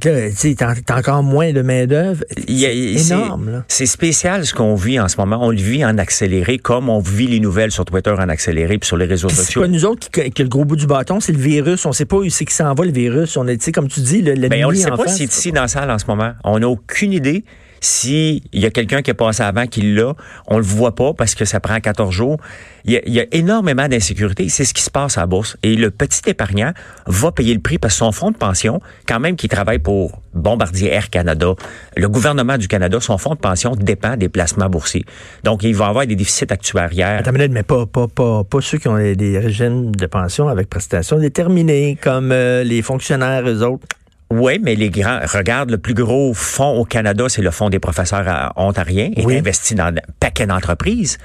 Tu 0.00 0.08
as 0.08 0.96
encore 0.96 1.22
moins 1.22 1.52
de 1.52 1.62
main-d'œuvre. 1.62 2.24
C'est 2.36 3.12
énorme. 3.12 3.64
C'est 3.68 3.86
spécial 3.86 4.46
ce 4.46 4.54
qu'on 4.54 4.74
vit 4.74 4.98
en 4.98 5.08
ce 5.08 5.16
moment. 5.18 5.38
On 5.40 5.50
le 5.50 5.56
vit 5.56 5.84
en 5.84 5.98
accéléré, 5.98 6.58
comme 6.58 6.88
on 6.88 7.00
vit 7.00 7.26
les 7.26 7.40
nouvelles 7.40 7.70
sur 7.70 7.84
Twitter 7.84 8.10
en 8.10 8.28
accéléré 8.28 8.78
puis 8.78 8.86
sur 8.86 8.96
les 8.96 9.06
réseaux 9.06 9.28
sociaux. 9.28 9.62
C'est 9.62 9.66
pas 9.66 9.72
nous 9.72 9.84
autres 9.84 10.10
qui, 10.10 10.30
qui, 10.30 10.42
le 10.42 10.48
gros 10.48 10.64
bout 10.64 10.76
du 10.76 10.86
bâton, 10.86 11.20
c'est 11.20 11.32
le 11.32 11.38
virus. 11.38 11.84
On 11.86 11.92
sait 11.92 12.06
pas 12.06 12.16
où 12.16 12.28
c'est 12.28 12.44
qui 12.44 12.54
s'en 12.54 12.72
va, 12.74 12.84
le 12.84 12.92
virus. 12.92 13.36
On 13.36 13.46
est, 13.46 13.72
comme 13.72 13.88
tu 13.88 14.00
dis, 14.00 14.22
le, 14.22 14.34
le 14.34 14.48
ben, 14.48 14.64
on 14.64 14.70
ne 14.70 14.76
sait 14.76 14.90
pas 14.90 15.06
si 15.06 15.18
c'est 15.18 15.24
ici 15.36 15.52
dans 15.52 15.62
la 15.62 15.68
salle 15.68 15.90
en 15.90 15.98
ce 15.98 16.06
moment. 16.06 16.32
On 16.44 16.58
n'a 16.58 16.68
aucune 16.68 17.12
idée. 17.12 17.44
S'il 17.80 18.42
y 18.52 18.66
a 18.66 18.70
quelqu'un 18.70 19.02
qui 19.02 19.10
est 19.10 19.14
passé 19.14 19.42
avant 19.42 19.66
qui 19.66 19.82
l'a, 19.94 20.14
on 20.46 20.56
le 20.58 20.64
voit 20.64 20.94
pas 20.94 21.12
parce 21.12 21.34
que 21.34 21.44
ça 21.44 21.60
prend 21.60 21.78
14 21.78 22.12
jours. 22.12 22.38
Il 22.86 23.00
y 23.06 23.20
a, 23.20 23.24
énormément 23.32 23.88
d'insécurité. 23.88 24.48
C'est 24.50 24.64
ce 24.64 24.74
qui 24.74 24.82
se 24.82 24.90
passe 24.90 25.16
à 25.16 25.22
la 25.22 25.26
bourse. 25.26 25.56
Et 25.62 25.74
le 25.74 25.90
petit 25.90 26.20
épargnant 26.26 26.72
va 27.06 27.32
payer 27.32 27.54
le 27.54 27.60
prix 27.60 27.78
parce 27.78 27.94
que 27.94 27.98
son 27.98 28.12
fonds 28.12 28.30
de 28.30 28.36
pension, 28.36 28.80
quand 29.08 29.20
même 29.20 29.36
qui 29.36 29.48
travaille 29.48 29.78
pour 29.78 30.20
Bombardier 30.34 30.90
Air 30.90 31.08
Canada, 31.08 31.54
le 31.96 32.08
gouvernement 32.08 32.58
du 32.58 32.68
Canada, 32.68 33.00
son 33.00 33.16
fonds 33.16 33.34
de 33.34 33.40
pension 33.40 33.74
dépend 33.74 34.16
des 34.16 34.28
placements 34.28 34.68
boursiers. 34.68 35.04
Donc, 35.44 35.62
il 35.62 35.74
va 35.74 35.86
avoir 35.86 36.06
des 36.06 36.16
déficits 36.16 36.52
actuariels. 36.52 37.20
Attends, 37.20 37.32
mais 37.32 37.62
pas, 37.62 37.86
pas, 37.86 38.08
pas, 38.08 38.44
pas 38.44 38.60
ceux 38.60 38.78
qui 38.78 38.88
ont 38.88 38.98
des 38.98 39.38
régimes 39.38 39.94
de 39.96 40.06
pension 40.06 40.48
avec 40.48 40.68
prestations 40.68 41.18
déterminées, 41.18 41.96
comme 42.00 42.32
euh, 42.32 42.64
les 42.64 42.82
fonctionnaires, 42.82 43.48
eux 43.48 43.62
autres. 43.62 43.86
Oui, 44.30 44.58
mais 44.62 44.74
les 44.74 44.90
grands, 44.90 45.20
regarde, 45.26 45.70
le 45.70 45.78
plus 45.78 45.94
gros 45.94 46.32
fonds 46.34 46.78
au 46.78 46.84
Canada, 46.84 47.26
c'est 47.28 47.42
le 47.42 47.50
fonds 47.50 47.70
des 47.70 47.78
professeurs 47.78 48.52
ontariens. 48.56 49.10
Il 49.16 49.30
est 49.30 49.38
investi 49.38 49.74
dans 49.74 49.86
un 49.86 49.94
paquet 50.18 50.46
d'entreprises. 50.46 51.18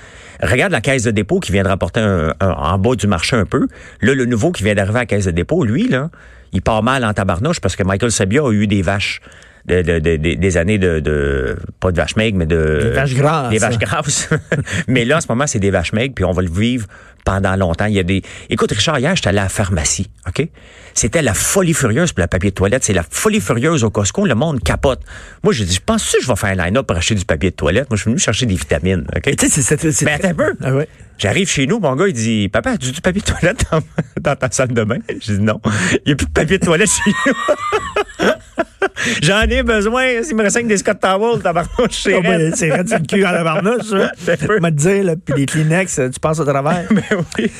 Regarde 0.44 0.72
la 0.72 0.82
caisse 0.82 1.04
de 1.04 1.12
dépôt 1.12 1.40
qui 1.40 1.52
vient 1.52 1.64
de 1.64 1.70
rapporter 1.70 2.02
un, 2.02 2.34
en 2.40 2.78
bas 2.78 2.96
du 2.96 3.08
marché 3.08 3.36
un 3.36 3.46
peu. 3.46 3.68
Là, 4.02 4.14
le 4.14 4.26
nouveau 4.26 4.52
qui 4.52 4.64
vient 4.64 4.76
d'arriver 4.76 4.98
à 4.98 5.02
la 5.02 5.06
caisse 5.06 5.26
de 5.26 5.32
dépôt, 5.32 5.64
lui, 5.64 5.88
là, 5.88 6.10
il 6.54 6.62
part 6.62 6.84
mal 6.84 7.04
en 7.04 7.14
tabarnouche 7.14 7.60
parce 7.60 7.76
que 7.76 7.84
Michael 7.84 8.12
Sabia 8.12 8.42
a 8.44 8.52
eu 8.52 8.68
des 8.68 8.82
vaches. 8.82 9.22
De, 9.66 10.00
des 10.00 10.58
années 10.58 10.80
de, 10.80 11.56
pas 11.80 11.92
de 11.92 11.98
vaches 11.98 12.16
maigres, 12.16 12.38
mais 12.40 12.48
de 12.48 12.80
des 12.82 12.90
vaches 12.90 13.14
grasses. 13.14 13.50
Des 13.52 13.60
vaches 13.60 13.78
grasses. 13.78 14.30
mais 14.88 15.06
là, 15.06 15.18
en 15.18 15.22
ce 15.22 15.28
moment, 15.30 15.46
c'est 15.46 15.60
des 15.60 15.70
vaches 15.70 15.94
maigres, 15.94 16.16
puis 16.16 16.26
on 16.26 16.32
va 16.32 16.42
le 16.42 16.50
vivre 16.50 16.88
pendant 17.24 17.56
longtemps. 17.56 17.86
Il 17.86 17.94
y 17.94 18.00
a 18.00 18.04
des. 18.04 18.22
Écoute, 18.50 18.72
Richard, 18.72 19.00
hier, 19.00 19.16
j'étais 19.16 19.30
allé 19.30 19.40
à 19.40 19.44
la 19.44 19.50
pharmacie, 19.50 20.10
OK? 20.28 20.48
C'était 20.94 21.22
la 21.22 21.34
folie 21.34 21.74
furieuse 21.74 22.12
pour 22.12 22.22
le 22.22 22.28
papier 22.28 22.50
de 22.50 22.56
toilette. 22.56 22.84
C'est 22.84 22.94
la 22.94 23.04
folie 23.04 23.42
furieuse 23.42 23.84
au 23.84 23.90
Costco. 23.90 24.26
Le 24.26 24.36
monde 24.36 24.62
capote. 24.64 25.02
Moi, 25.44 25.54
j'ai 25.54 25.66
dit, 25.66 25.74
je 25.76 25.82
pense 25.86 26.12
que 26.12 26.22
je 26.22 26.28
vais 26.28 26.36
faire 26.36 26.50
un 26.50 26.66
line-up 26.66 26.88
pour 26.88 26.98
acheter 26.98 27.16
du 27.16 27.26
papier 27.26 27.52
de 27.52 27.56
toilette. 27.56 27.90
Moi, 27.90 27.98
je 27.98 28.02
suis 28.02 28.10
venu 28.10 28.20
chercher 28.20 28.46
des 28.46 28.56
vitamines, 28.56 29.06
OK? 29.16 29.36
Tu 29.36 29.50
sais, 29.50 29.62
c'est. 29.62 30.02
Mais 30.04 30.14
attends 30.14 30.30
un 30.30 30.34
peu. 30.34 30.56
Ah 30.62 30.74
ouais. 30.74 30.88
J'arrive 31.20 31.50
chez 31.50 31.68
nous, 31.68 31.80
mon 31.80 31.96
gars, 31.98 32.08
il 32.08 32.14
dit 32.14 32.48
Papa, 32.48 32.72
as-tu 32.72 32.94
du 32.94 33.02
papier 33.02 33.22
de 33.22 33.26
toilette 33.26 33.66
dans, 34.22 34.36
ta 34.38 34.50
salle 34.52 34.74
de 34.74 34.84
bain? 34.86 35.00
Je 35.10 35.34
dis 35.34 35.42
non. 35.42 35.60
Il 35.92 36.02
n'y 36.08 36.12
a 36.14 36.16
plus 36.16 36.28
de 36.28 36.32
papier 36.32 36.58
de 36.58 36.66
toilette 36.66 36.90
chez 36.90 37.12
nous. 37.26 38.26
J'en 39.22 39.42
ai 39.42 39.64
besoin. 39.64 40.06
Il 40.30 40.36
me 40.36 40.44
reste 40.44 40.66
des 40.66 40.78
Scott 40.78 41.00
Towels, 41.00 41.42
tabarnouche, 41.42 41.92
chez 41.92 42.16
oh, 42.16 42.22
ben, 42.22 42.54
C'est 42.56 42.72
red 42.72 42.90
le 42.90 43.06
cul 43.06 43.24
à 43.24 43.32
la 43.32 43.44
barnouche, 43.44 43.88
ça. 43.90 44.12
Je 44.26 44.36
te 44.36 44.70
dire, 44.70 45.04
là, 45.04 45.16
puis 45.16 45.34
les 45.38 45.46
Kleenex, 45.46 46.00
tu 46.14 46.20
passes 46.20 46.40
au 46.40 46.46
travers. 46.46 46.86
Mais 46.92 47.02
ben 47.12 47.24
oui. 47.38 47.52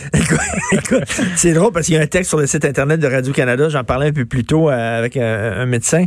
écoute, 0.74 1.02
c'est 1.36 1.54
drôle 1.54 1.72
parce 1.72 1.86
qu'il 1.86 1.96
y 1.96 1.98
a 1.98 2.02
un 2.02 2.08
texte 2.08 2.30
sur 2.30 2.40
le 2.40 2.48
site 2.48 2.66
Internet 2.66 3.00
de 3.00 3.08
Radio-Canada, 3.08 3.70
j'en 3.70 3.84
parlais 3.84 4.08
un 4.08 4.14
peu 4.14 4.26
plus 4.26 4.44
tôt 4.44 4.70
euh, 4.70 5.00
avec 5.00 5.18
un, 5.18 5.66
médecin. 5.66 6.06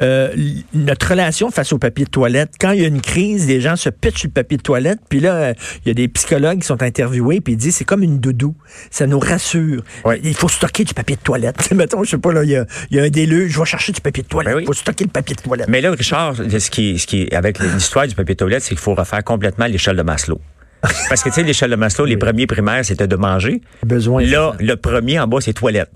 Euh, 0.00 0.34
notre 0.74 1.10
relation 1.10 1.50
face 1.50 1.72
au 1.72 1.78
papier 1.78 2.04
de 2.04 2.10
toilette, 2.10 2.52
quand 2.60 2.72
il 2.72 2.82
y 2.82 2.84
a 2.84 2.88
une 2.88 3.00
crise, 3.00 3.46
les 3.46 3.60
gens 3.60 3.76
se 3.76 3.90
pitchent 3.90 4.20
sur 4.20 4.28
le 4.28 4.32
papier 4.32 4.56
de 4.56 4.62
toilette, 4.62 5.00
puis 5.08 5.20
là, 5.20 5.52
il 5.84 5.88
y 5.88 5.90
a 5.90 5.94
des 5.94 6.08
psychologues 6.08 6.60
qui 6.60 6.66
sont 6.66 6.82
interviewés, 6.82 7.40
puis 7.40 7.54
ils 7.54 7.56
disent 7.56 7.76
c'est 7.76 7.84
comme 7.84 8.02
une 8.02 8.18
doudou. 8.18 8.54
Ça 8.90 9.06
nous 9.06 9.18
rassure. 9.18 9.82
Il 10.22 10.34
faut 10.34 10.48
stocker 10.48 10.84
du 10.84 10.94
papier 10.94 11.16
de 11.16 11.22
toilette. 11.22 11.70
Mettons, 11.74 12.02
je 12.04 12.10
sais 12.10 12.18
pas, 12.18 12.32
là, 12.32 12.44
il 12.44 12.50
y 12.50 12.56
a, 12.56 12.66
y 12.90 12.98
a 12.98 13.02
un 13.02 13.08
déluge, 13.10 13.52
je 13.52 13.58
vais 13.58 13.66
chercher 13.66 13.92
du 13.92 14.00
papier 14.00 14.22
de 14.22 14.28
toilette. 14.28 14.37
Ben 14.44 14.60
il 14.60 14.66
faut 14.66 14.72
stocker 14.72 15.04
le 15.04 15.10
papier 15.10 15.36
de 15.36 15.42
toilette. 15.42 15.68
Mais 15.68 15.80
là, 15.80 15.90
Richard, 15.90 16.36
ce 16.36 16.70
qui, 16.70 16.98
ce 16.98 17.06
qui 17.06 17.28
avec 17.34 17.58
l'histoire 17.58 18.06
du 18.06 18.14
papier 18.14 18.34
de 18.34 18.38
toilette, 18.38 18.62
c'est 18.62 18.70
qu'il 18.70 18.78
faut 18.78 18.94
refaire 18.94 19.24
complètement 19.24 19.66
l'échelle 19.66 19.96
de 19.96 20.02
Maslow. 20.02 20.40
Parce 21.08 21.22
que, 21.24 21.28
tu 21.28 21.36
sais, 21.36 21.42
l'échelle 21.42 21.70
de 21.70 21.76
Maslow, 21.76 22.04
les 22.04 22.16
premiers 22.16 22.46
primaires, 22.46 22.84
c'était 22.84 23.08
de 23.08 23.16
manger. 23.16 23.60
Besoin. 23.84 24.24
Là, 24.24 24.54
le 24.60 24.76
premier 24.76 25.18
en 25.18 25.26
bas, 25.26 25.38
c'est 25.40 25.52
toilette. 25.52 25.90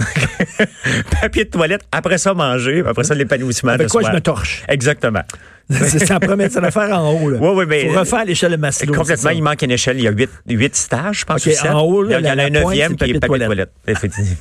Papier 1.20 1.44
de 1.44 1.50
toilette, 1.50 1.82
après 1.92 2.18
ça, 2.18 2.34
manger, 2.34 2.82
après 2.86 3.04
ça, 3.04 3.14
l'épanouissement 3.14 3.72
Avec 3.72 3.88
quoi 3.88 4.02
je 4.02 4.10
me 4.10 4.20
torche? 4.20 4.64
Exactement. 4.68 5.22
c'est 5.70 6.08
la 6.08 6.18
première, 6.18 6.50
en 6.98 7.12
haut. 7.12 7.30
Là. 7.30 7.38
Oui, 7.40 7.50
oui, 7.54 7.64
mais. 7.68 7.88
Faut 7.88 8.00
refaire 8.00 8.24
l'échelle 8.24 8.50
de 8.50 8.56
Maslow. 8.56 8.92
Complètement, 8.92 9.30
il 9.30 9.42
manque 9.42 9.62
une 9.62 9.70
échelle. 9.70 9.98
Il 9.98 10.02
y 10.02 10.08
a 10.08 10.10
huit, 10.10 10.30
huit 10.48 10.74
stages, 10.74 11.20
je 11.20 11.24
pense. 11.24 11.46
Okay, 11.46 11.68
en 11.68 11.80
haut, 11.82 12.02
là, 12.02 12.18
il 12.18 12.26
y 12.26 12.30
en 12.30 12.38
a 12.38 12.44
un 12.44 12.50
neuvième 12.50 12.96
qui 12.96 13.10
est 13.10 13.20
papier 13.20 13.38
de 13.38 13.44
toilette. 13.46 13.70
Effectivement. 13.86 14.36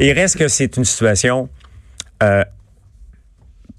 il 0.00 0.12
reste 0.12 0.36
que 0.36 0.48
c'est 0.48 0.76
une 0.76 0.84
situation 0.84 1.48
euh, 2.22 2.42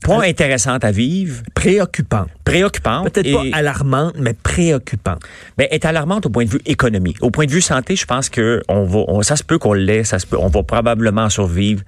Point 0.02 0.24
intéressante 0.24 0.84
à 0.84 0.92
vivre. 0.92 1.44
Préoccupante. 1.54 2.30
Préoccupante. 2.44 3.12
Peut-être 3.12 3.32
pas 3.32 3.58
alarmante, 3.58 4.16
mais 4.18 4.34
préoccupante. 4.34 5.20
Mais 5.58 5.68
ben, 5.70 5.76
est 5.76 5.86
alarmante 5.86 6.26
au 6.26 6.30
point 6.30 6.46
de 6.46 6.50
vue 6.50 6.62
économie. 6.66 7.16
Au 7.22 7.32
point 7.32 7.46
de 7.46 7.52
vue 7.52 7.62
santé, 7.62 7.96
je 7.96 8.06
pense 8.06 8.30
que 8.30 8.62
on 8.70 8.84
va, 8.84 9.24
ça 9.24 9.36
se 9.36 9.44
peut 9.44 9.58
qu'on 9.58 9.74
l'ait, 9.74 10.04
ça 10.04 10.20
se 10.20 10.26
peut, 10.26 10.38
on 10.40 10.48
va 10.48 10.64
probablement 10.64 11.30
survivre. 11.30 11.84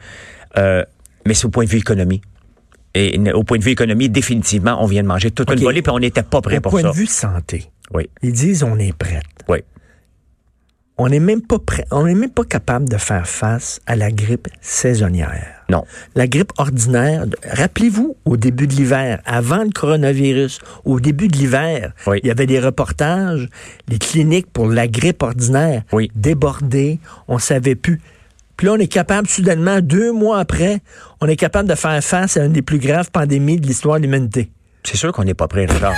Euh, 0.58 0.84
mais 1.26 1.34
c'est 1.34 1.46
au 1.46 1.50
point 1.50 1.66
de 1.66 1.70
vue 1.70 1.80
économie. 1.80 2.22
Et 2.94 3.18
au 3.34 3.44
point 3.44 3.58
de 3.58 3.64
vue 3.64 3.72
économie, 3.72 4.10
définitivement, 4.10 4.84
on 4.84 4.86
vient 4.86 5.02
de 5.02 5.08
manger 5.08 5.32
toute 5.32 5.50
une 5.50 5.60
volée, 5.60 5.82
puis 5.82 5.94
on 5.94 6.00
n'était 6.00 6.24
pas 6.24 6.42
prêt 6.42 6.60
pour 6.60 6.74
ça. 6.74 6.78
Au 6.78 6.82
point 6.82 6.92
de 6.92 6.96
vue 6.96 7.06
santé, 7.06 7.72
oui. 7.94 8.10
ils 8.22 8.34
disent 8.34 8.64
on 8.64 8.78
est 8.78 8.92
prêt. 8.92 9.22
Oui 9.48 9.60
on 11.02 11.10
n'est 11.10 11.20
même 11.20 11.42
pas 11.42 11.58
prêt, 11.58 11.84
on 11.90 12.06
n'est 12.06 12.14
même 12.14 12.30
pas 12.30 12.44
capable 12.44 12.88
de 12.88 12.98
faire 12.98 13.28
face 13.28 13.82
à 13.88 13.96
la 13.96 14.12
grippe 14.12 14.48
saisonnière. 14.62 15.64
Non. 15.68 15.84
La 16.14 16.28
grippe 16.28 16.52
ordinaire, 16.60 17.26
rappelez-vous, 17.44 18.18
au 18.26 18.38
début 18.38 18.68
de 18.68 18.74
l'hiver, 18.74 19.20
avant 19.26 19.64
le 19.64 19.72
coronavirus, 19.72 20.60
au 20.86 21.00
début 21.00 21.28
de 21.28 21.36
l'hiver, 21.36 21.94
il 22.06 22.28
y 22.28 22.30
avait 22.30 22.46
des 22.46 22.60
reportages, 22.60 23.50
les 23.88 23.98
cliniques 23.98 24.52
pour 24.54 24.68
la 24.68 24.88
grippe 24.88 25.24
ordinaire 25.24 25.82
oui. 25.92 26.12
débordées, 26.14 27.00
on 27.28 27.40
savait 27.40 27.74
plus. 27.74 28.00
Puis 28.56 28.68
là, 28.68 28.74
on 28.74 28.78
est 28.78 28.86
capable, 28.86 29.28
soudainement, 29.28 29.82
deux 29.82 30.12
mois 30.12 30.38
après, 30.38 30.82
on 31.20 31.28
est 31.28 31.36
capable 31.36 31.68
de 31.68 31.74
faire 31.74 32.04
face 32.04 32.38
à 32.38 32.46
une 32.46 32.54
des 32.54 32.62
plus 32.62 32.78
graves 32.78 33.10
pandémies 33.10 33.60
de 33.60 33.66
l'histoire 33.66 33.98
de 33.98 34.04
l'humanité. 34.04 34.52
C'est 34.84 34.98
sûr 34.98 35.12
qu'on 35.14 35.24
n'est 35.24 35.34
pas 35.34 35.48
prêt, 35.48 35.66
Richard. 35.66 35.96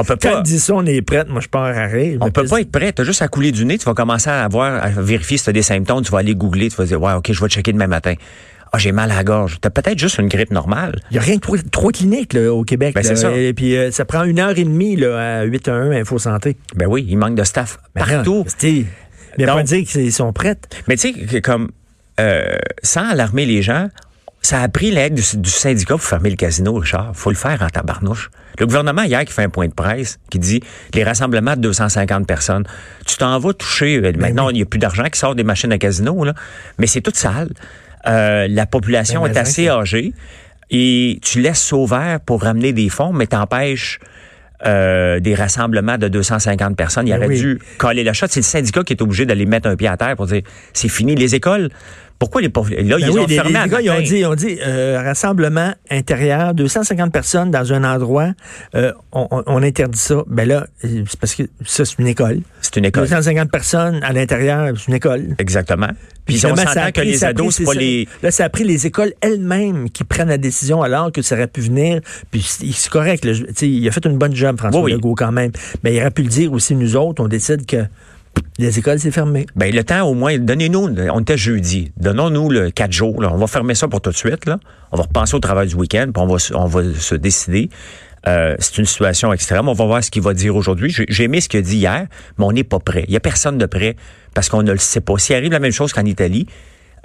On 0.00 0.04
peut 0.04 0.16
Quand 0.20 0.32
pas. 0.32 0.42
dit 0.42 0.58
ça, 0.58 0.74
on 0.74 0.84
est 0.86 1.02
prêt. 1.02 1.24
Moi, 1.28 1.40
je 1.40 1.48
pars 1.48 1.64
à 1.64 1.86
rire. 1.86 2.18
On 2.20 2.30
peut 2.30 2.44
pas 2.44 2.60
être 2.60 2.70
prêt. 2.70 2.92
Tu 2.92 3.02
as 3.02 3.04
juste 3.04 3.22
à 3.22 3.28
couler 3.28 3.52
du 3.52 3.64
nez. 3.64 3.78
Tu 3.78 3.84
vas 3.84 3.94
commencer 3.94 4.30
à 4.30 4.44
avoir, 4.44 4.82
à 4.82 4.88
vérifier 4.88 5.38
si 5.38 5.44
tu 5.44 5.50
as 5.50 5.52
des 5.52 5.62
symptômes. 5.62 6.02
Tu 6.02 6.10
vas 6.10 6.18
aller 6.18 6.34
googler. 6.34 6.68
Tu 6.68 6.76
vas 6.76 6.84
dire, 6.84 7.00
ouais, 7.00 7.12
OK, 7.12 7.32
je 7.32 7.40
vais 7.40 7.48
checker 7.48 7.72
demain 7.72 7.86
matin. 7.86 8.14
Ah, 8.72 8.78
j'ai 8.78 8.92
mal 8.92 9.10
à 9.10 9.16
la 9.16 9.24
gorge. 9.24 9.58
T'as 9.60 9.70
peut-être 9.70 9.98
juste 9.98 10.18
une 10.18 10.28
grippe 10.28 10.50
normale. 10.50 11.00
Il 11.10 11.14
n'y 11.14 11.18
a 11.18 11.22
rien 11.22 11.38
que 11.38 11.68
trois, 11.70 11.90
cliniques 11.90 12.36
au 12.36 12.64
Québec. 12.64 12.94
Ben, 12.94 13.02
c'est 13.02 13.16
ça. 13.16 13.32
Et 13.32 13.54
puis, 13.54 13.76
euh, 13.76 13.90
ça 13.90 14.04
prend 14.04 14.24
une 14.24 14.38
heure 14.38 14.58
et 14.58 14.64
demie 14.64 14.96
là, 14.96 15.40
à 15.40 15.42
8 15.44 15.68
à 15.68 15.72
1 15.72 15.90
Info 15.92 16.18
Santé. 16.18 16.56
Ben 16.74 16.86
oui, 16.86 17.06
il 17.08 17.16
manque 17.16 17.34
de 17.34 17.44
staff 17.44 17.78
ben 17.94 18.04
partout. 18.04 18.44
Mais 18.62 18.84
il 19.38 19.46
pas 19.46 19.62
dire 19.62 19.84
qu'ils 19.86 20.12
sont 20.12 20.32
prêts. 20.32 20.56
Mais 20.86 20.96
tu 20.96 21.14
sais, 21.14 21.40
comme, 21.40 21.70
euh, 22.20 22.56
sans 22.82 23.08
alarmer 23.08 23.46
les 23.46 23.62
gens, 23.62 23.88
ça 24.42 24.62
a 24.62 24.68
pris 24.68 24.90
l'aide 24.90 25.14
du, 25.14 25.50
syndicat 25.50 25.94
pour 25.94 26.02
fermer 26.02 26.30
le 26.30 26.36
casino, 26.36 26.74
Richard. 26.74 27.12
faut 27.14 27.30
le 27.30 27.36
faire 27.36 27.60
en 27.62 27.68
tabarnouche. 27.68 28.30
Le 28.58 28.66
gouvernement, 28.66 29.02
hier, 29.02 29.24
qui 29.24 29.32
fait 29.32 29.42
un 29.42 29.50
point 29.50 29.68
de 29.68 29.74
presse, 29.74 30.18
qui 30.30 30.38
dit 30.38 30.62
les 30.94 31.04
rassemblements 31.04 31.54
de 31.54 31.60
250 31.60 32.26
personnes, 32.26 32.64
tu 33.06 33.16
t'en 33.16 33.38
vas 33.38 33.52
toucher. 33.52 33.96
Euh, 33.96 34.00
ben 34.00 34.20
maintenant, 34.20 34.50
il 34.50 34.54
n'y 34.54 34.62
a 34.62 34.66
plus 34.66 34.78
d'argent 34.78 35.04
qui 35.04 35.18
sort 35.18 35.34
des 35.34 35.44
machines 35.44 35.72
à 35.72 35.78
casino, 35.78 36.24
là, 36.24 36.34
mais 36.78 36.86
c'est 36.86 37.00
tout 37.00 37.12
sale. 37.14 37.50
Euh, 38.06 38.46
la 38.48 38.66
population 38.66 39.22
ben, 39.22 39.32
est 39.32 39.36
assez 39.36 39.68
âgée 39.68 40.12
et 40.70 41.18
tu 41.22 41.40
laisses 41.40 41.62
sauveur 41.62 42.20
pour 42.20 42.42
ramener 42.42 42.72
des 42.72 42.88
fonds, 42.88 43.12
mais 43.12 43.26
t'empêches 43.26 43.98
euh, 44.66 45.20
des 45.20 45.36
rassemblements 45.36 45.98
de 45.98 46.08
250 46.08 46.76
personnes. 46.76 47.06
Il 47.06 47.10
ben 47.10 47.24
aurait 47.24 47.36
dû 47.36 47.60
coller 47.78 48.02
la 48.02 48.12
shot. 48.12 48.26
C'est 48.28 48.40
le 48.40 48.44
syndicat 48.44 48.82
qui 48.82 48.92
est 48.92 49.02
obligé 49.02 49.24
d'aller 49.24 49.46
mettre 49.46 49.68
un 49.68 49.76
pied 49.76 49.86
à 49.86 49.96
terre 49.96 50.16
pour 50.16 50.26
dire 50.26 50.42
c'est 50.72 50.88
fini. 50.88 51.14
Les 51.14 51.36
écoles 51.36 51.70
Pourquoi 52.18 52.40
les 52.40 52.48
pas... 52.48 52.62
Là, 52.62 52.66
Ben 52.68 52.84
ils 52.98 53.10
oui, 53.10 53.18
ont 53.20 53.26
les, 53.26 53.34
fermé 53.36 53.50
les 53.52 53.56
à 53.56 53.68
gars, 53.68 53.80
ils 53.80 53.90
ont 53.90 54.00
dit, 54.00 54.16
ils 54.18 54.26
ont 54.26 54.34
dit 54.34 54.58
euh, 54.66 55.00
rassemblement 55.04 55.72
intérieur, 55.88 56.52
250 56.52 57.12
personnes 57.12 57.50
dans 57.52 57.72
un 57.72 57.84
endroit, 57.84 58.32
euh, 58.74 58.92
on, 59.12 59.28
on- 59.30 59.44
on 59.46 59.62
interdit 59.62 59.98
ça. 59.98 60.24
Ben 60.26 60.48
là, 60.48 60.66
euh, 60.84 61.04
c'est 61.08 61.20
parce 61.20 61.34
que 61.36 61.44
ça, 61.64 61.84
c'est 61.84 61.98
une 62.00 62.08
école. 62.08 62.40
C'est 62.60 62.76
une 62.76 62.86
école. 62.86 63.04
250 63.04 63.50
personnes 63.52 64.00
à 64.02 64.12
l'intérieur, 64.12 64.72
c'est 64.76 64.88
une 64.88 64.94
école. 64.94 65.36
Exactement. 65.38 65.90
Puis 66.26 66.36
on 66.36 66.38
finalement, 66.40 66.56
ça 66.72 66.74
s'entend 66.80 66.92
que 66.92 67.00
les 67.02 67.24
ados, 67.24 67.54
c'est 67.54 67.64
pas 67.64 67.72
les... 67.74 68.06
Là, 68.22 68.30
ça 68.32 68.44
a 68.44 68.48
pris 68.48 68.64
les 68.64 68.86
écoles 68.86 69.12
elles-mêmes 69.20 69.88
qui 69.88 70.02
prennent 70.04 70.28
la 70.28 70.36
décision 70.38 70.82
alors 70.82 71.12
que 71.12 71.22
ça 71.22 71.36
aurait 71.36 71.46
pu 71.46 71.60
venir. 71.60 72.00
Puis 72.32 72.42
c'est 72.42 72.90
correct. 72.90 73.24
là, 73.24 73.32
je- 73.32 73.44
tu 73.44 73.54
sais, 73.54 73.68
il 73.68 73.88
a 73.88 73.92
fait 73.92 74.04
une 74.04 74.18
bonne 74.18 74.34
job, 74.34 74.58
François 74.58 74.80
Oui, 74.80 74.86
oui. 74.90 74.92
Legault, 74.92 75.14
quand 75.14 75.32
même. 75.32 75.52
Mais 75.84 75.94
il 75.94 76.00
aurait 76.00 76.10
pu 76.10 76.22
le 76.22 76.28
dire 76.28 76.52
aussi, 76.52 76.74
nous 76.74 76.96
autres, 76.96 77.22
on 77.22 77.28
décide 77.28 77.64
que 77.64 77.86
les 78.58 78.78
écoles, 78.78 78.98
c'est 78.98 79.10
fermé. 79.10 79.46
Ben, 79.56 79.74
le 79.74 79.84
temps, 79.84 80.06
au 80.08 80.14
moins, 80.14 80.36
donnez-nous, 80.38 80.94
on 81.12 81.20
était 81.20 81.36
jeudi, 81.36 81.92
donnons-nous 81.96 82.50
le 82.50 82.70
quatre 82.70 82.92
jours, 82.92 83.22
là. 83.22 83.30
on 83.32 83.36
va 83.38 83.46
fermer 83.46 83.74
ça 83.74 83.88
pour 83.88 84.00
tout 84.00 84.10
de 84.10 84.16
suite, 84.16 84.46
là. 84.46 84.58
On 84.92 84.96
va 84.96 85.04
repenser 85.04 85.34
au 85.36 85.40
travail 85.40 85.68
du 85.68 85.74
week-end, 85.74 86.10
puis 86.12 86.22
on 86.22 86.26
va, 86.26 86.38
se- 86.38 86.54
on 86.54 86.66
va 86.66 86.82
se 86.94 87.14
décider. 87.14 87.70
Euh, 88.26 88.56
c'est 88.58 88.78
une 88.78 88.84
situation 88.84 89.32
extrême. 89.32 89.68
On 89.68 89.74
va 89.74 89.84
voir 89.84 90.02
ce 90.02 90.10
qu'il 90.10 90.22
va 90.22 90.34
dire 90.34 90.56
aujourd'hui. 90.56 90.94
J'ai 91.08 91.24
aimé 91.24 91.40
ce 91.40 91.48
qu'il 91.48 91.60
a 91.60 91.62
dit 91.62 91.76
hier, 91.76 92.06
mais 92.36 92.44
on 92.44 92.52
n'est 92.52 92.64
pas 92.64 92.80
prêt. 92.80 93.04
Il 93.06 93.10
n'y 93.10 93.16
a 93.16 93.20
personne 93.20 93.58
de 93.58 93.66
prêt 93.66 93.94
parce 94.34 94.48
qu'on 94.48 94.62
ne 94.64 94.72
le 94.72 94.78
sait 94.78 95.00
pas. 95.00 95.16
S'il 95.18 95.36
arrive 95.36 95.52
la 95.52 95.60
même 95.60 95.70
chose 95.72 95.92
qu'en 95.92 96.04
Italie, 96.04 96.46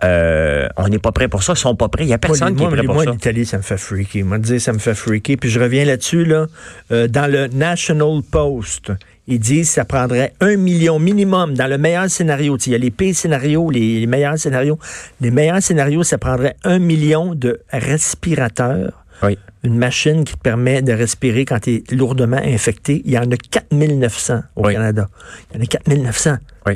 euh, 0.03 0.67
on 0.75 0.87
n'est 0.87 0.97
pas 0.99 1.11
prêt 1.11 1.27
pour 1.27 1.43
ça. 1.43 1.53
Ils 1.53 1.59
sont 1.59 1.75
pas 1.75 1.87
prêts. 1.87 2.03
Il 2.03 2.07
n'y 2.07 2.13
a 2.13 2.17
personne 2.17 2.55
moi, 2.55 2.57
qui 2.57 2.63
est 2.63 2.67
moi, 2.67 2.75
prêt 2.77 2.85
pour 2.85 2.95
moi, 2.95 3.03
ça. 3.05 3.11
l'Italie, 3.11 3.45
ça 3.45 3.57
me 3.57 3.61
fait 3.63 3.77
freaker. 3.77 4.25
Moi, 4.25 4.39
dire, 4.39 4.59
ça 4.59 4.73
me 4.73 4.79
fait 4.79 4.95
freaker. 4.95 5.37
Puis 5.39 5.49
je 5.51 5.59
reviens 5.59 5.85
là-dessus, 5.85 6.25
là, 6.25 6.47
euh, 6.91 7.07
dans 7.07 7.31
le 7.31 7.47
National 7.47 8.21
Post. 8.29 8.91
Ils 9.27 9.39
disent 9.39 9.69
que 9.69 9.73
ça 9.75 9.85
prendrait 9.85 10.33
un 10.41 10.57
million 10.57 10.99
minimum 10.99 11.53
dans 11.53 11.67
le 11.67 11.77
meilleur 11.77 12.09
scénario. 12.09 12.57
Il 12.65 12.71
y 12.73 12.75
a 12.75 12.77
les 12.77 12.91
pires 12.91 13.15
scénarios, 13.15 13.69
les, 13.69 14.01
les 14.01 14.07
meilleurs 14.07 14.37
scénarios. 14.37 14.77
Les 15.21 15.31
meilleurs 15.31 15.61
scénarios, 15.63 16.03
ça 16.03 16.17
prendrait 16.17 16.55
un 16.65 16.79
million 16.79 17.33
de 17.33 17.61
respirateurs. 18.17 19.05
Oui. 19.21 19.37
Une 19.63 19.77
machine 19.77 20.25
qui 20.25 20.33
te 20.33 20.39
permet 20.39 20.81
de 20.81 20.91
respirer 20.91 21.45
quand 21.45 21.59
tu 21.59 21.75
es 21.75 21.95
lourdement 21.95 22.41
infecté. 22.43 23.01
Il 23.05 23.11
y 23.11 23.17
en 23.17 23.31
a 23.31 23.37
4900 23.37 24.41
au 24.57 24.67
Oui. 24.67 24.73
Canada. 24.73 25.07
Il 25.51 25.57
y 25.57 25.59
en 25.61 25.63
a 25.63 25.67
4900. 25.67 26.37
Oui. 26.65 26.73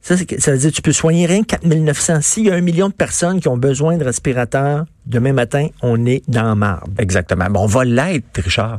Ça, 0.00 0.16
ça 0.16 0.52
veut 0.52 0.58
dire 0.58 0.70
que 0.70 0.76
tu 0.76 0.82
peux 0.82 0.92
soigner 0.92 1.26
rien 1.26 1.42
que 1.42 1.48
4900. 1.48 2.22
S'il 2.22 2.46
y 2.46 2.50
a 2.50 2.54
un 2.54 2.60
million 2.62 2.88
de 2.88 2.94
personnes 2.94 3.40
qui 3.40 3.48
ont 3.48 3.58
besoin 3.58 3.98
de 3.98 4.04
respirateurs, 4.04 4.86
demain 5.04 5.34
matin, 5.34 5.68
on 5.82 6.06
est 6.06 6.22
dans 6.26 6.56
marde. 6.56 6.90
Exactement. 6.98 7.46
Bon, 7.50 7.60
on 7.64 7.66
va 7.66 7.84
l'être, 7.84 8.40
Richard. 8.42 8.78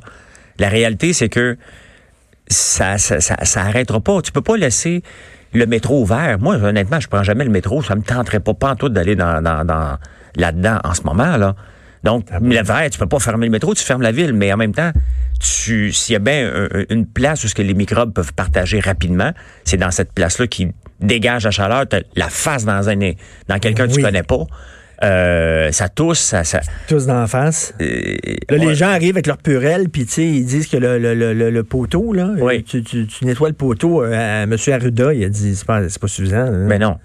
La 0.58 0.70
réalité, 0.70 1.14
c'est 1.14 1.30
que 1.30 1.58
ça, 2.48 2.98
ça, 2.98 3.20
ça, 3.22 3.36
ça 3.44 3.62
arrêtera 3.62 4.00
pas. 4.00 4.22
Tu 4.22 4.32
peux 4.32 4.42
pas 4.42 4.58
laisser 4.58 5.02
le 5.54 5.66
métro 5.66 6.02
ouvert. 6.02 6.38
Moi, 6.40 6.56
honnêtement, 6.56 7.00
je 7.00 7.08
prends 7.08 7.24
jamais 7.24 7.44
le 7.46 7.52
métro. 7.52 7.82
Ça 7.84 7.96
me 7.96 8.02
tenterait 8.02 8.40
pas, 8.40 8.54
pas 8.54 8.72
en 8.72 8.76
tout 8.76 8.90
d'aller 8.90 9.16
dans, 9.16 9.42
dans, 9.42 9.64
dans- 9.66 9.98
là-dedans 10.36 10.80
en 10.84 10.94
ce 10.94 11.04
moment, 11.04 11.38
là. 11.38 11.56
Donc, 12.04 12.26
l'hiver, 12.42 12.90
tu 12.92 13.00
peux 13.00 13.06
pas 13.08 13.20
fermer 13.20 13.46
le 13.46 13.52
métro, 13.52 13.74
tu 13.74 13.84
fermes 13.84 14.02
la 14.02 14.12
ville, 14.12 14.34
mais 14.34 14.52
en 14.52 14.58
même 14.58 14.74
temps, 14.74 14.92
tu, 15.40 15.94
s'il 15.94 16.14
y 16.14 16.16
a 16.18 16.20
bien 16.20 16.52
un- 16.54 16.84
une 16.90 17.06
place 17.06 17.44
où 17.46 17.48
ce 17.48 17.56
que 17.56 17.62
les 17.62 17.74
microbes 17.74 18.12
peuvent 18.14 18.34
partager 18.34 18.82
rapidement, 18.82 19.32
c'est 19.64 19.78
dans 19.78 19.92
cette 19.92 20.12
place-là 20.12 20.48
qui 20.48 20.68
dégage 21.00 21.46
la 21.46 21.52
chaleur, 21.52 21.88
t'as 21.88 22.02
la 22.16 22.28
face 22.28 22.66
dans 22.66 22.90
un, 22.90 22.96
dans 23.48 23.60
quelqu'un 23.60 23.88
que 23.88 23.94
tu 23.94 24.02
connais 24.02 24.24
pas. 24.24 24.44
Euh, 25.04 25.72
ça 25.72 25.90
tousse, 25.90 26.20
ça, 26.20 26.44
ça 26.44 26.62
Tous 26.88 27.06
dans 27.08 27.20
la 27.22 27.28
face. 27.28 27.74
euh, 27.82 28.16
Là, 28.50 28.58
ouais. 28.58 28.66
les 28.68 28.76
gens 28.76 28.88
arrivent 28.88 29.16
avec 29.16 29.28
leur 29.28 29.38
purelle, 29.38 29.90
puis 29.90 30.06
tu 30.06 30.12
sais, 30.14 30.26
ils 30.26 30.46
disent 30.46 30.68
que 30.68 30.78
le, 30.78 30.98
le, 30.98 31.14
le, 31.14 31.50
le- 31.52 31.64
poteau, 31.64 32.14
là, 32.14 32.30
Oui. 32.40 32.64
tu, 32.64 32.84
tu, 32.84 33.06
tu 33.08 33.26
nettoies 33.26 33.50
le 33.50 33.56
poteau. 33.56 34.04
euh, 34.04 34.14
à 34.14 34.44
M. 34.44 34.56
Arruda, 34.72 35.14
il 35.14 35.24
a 35.26 35.30
dit, 35.30 35.56
c'est 35.56 35.66
pas, 35.66 35.88
c'est 35.90 36.00
pas 36.02 36.08
suffisant. 36.08 36.46
là. 36.46 36.52
Mais 36.52 36.80
non. 36.80 36.98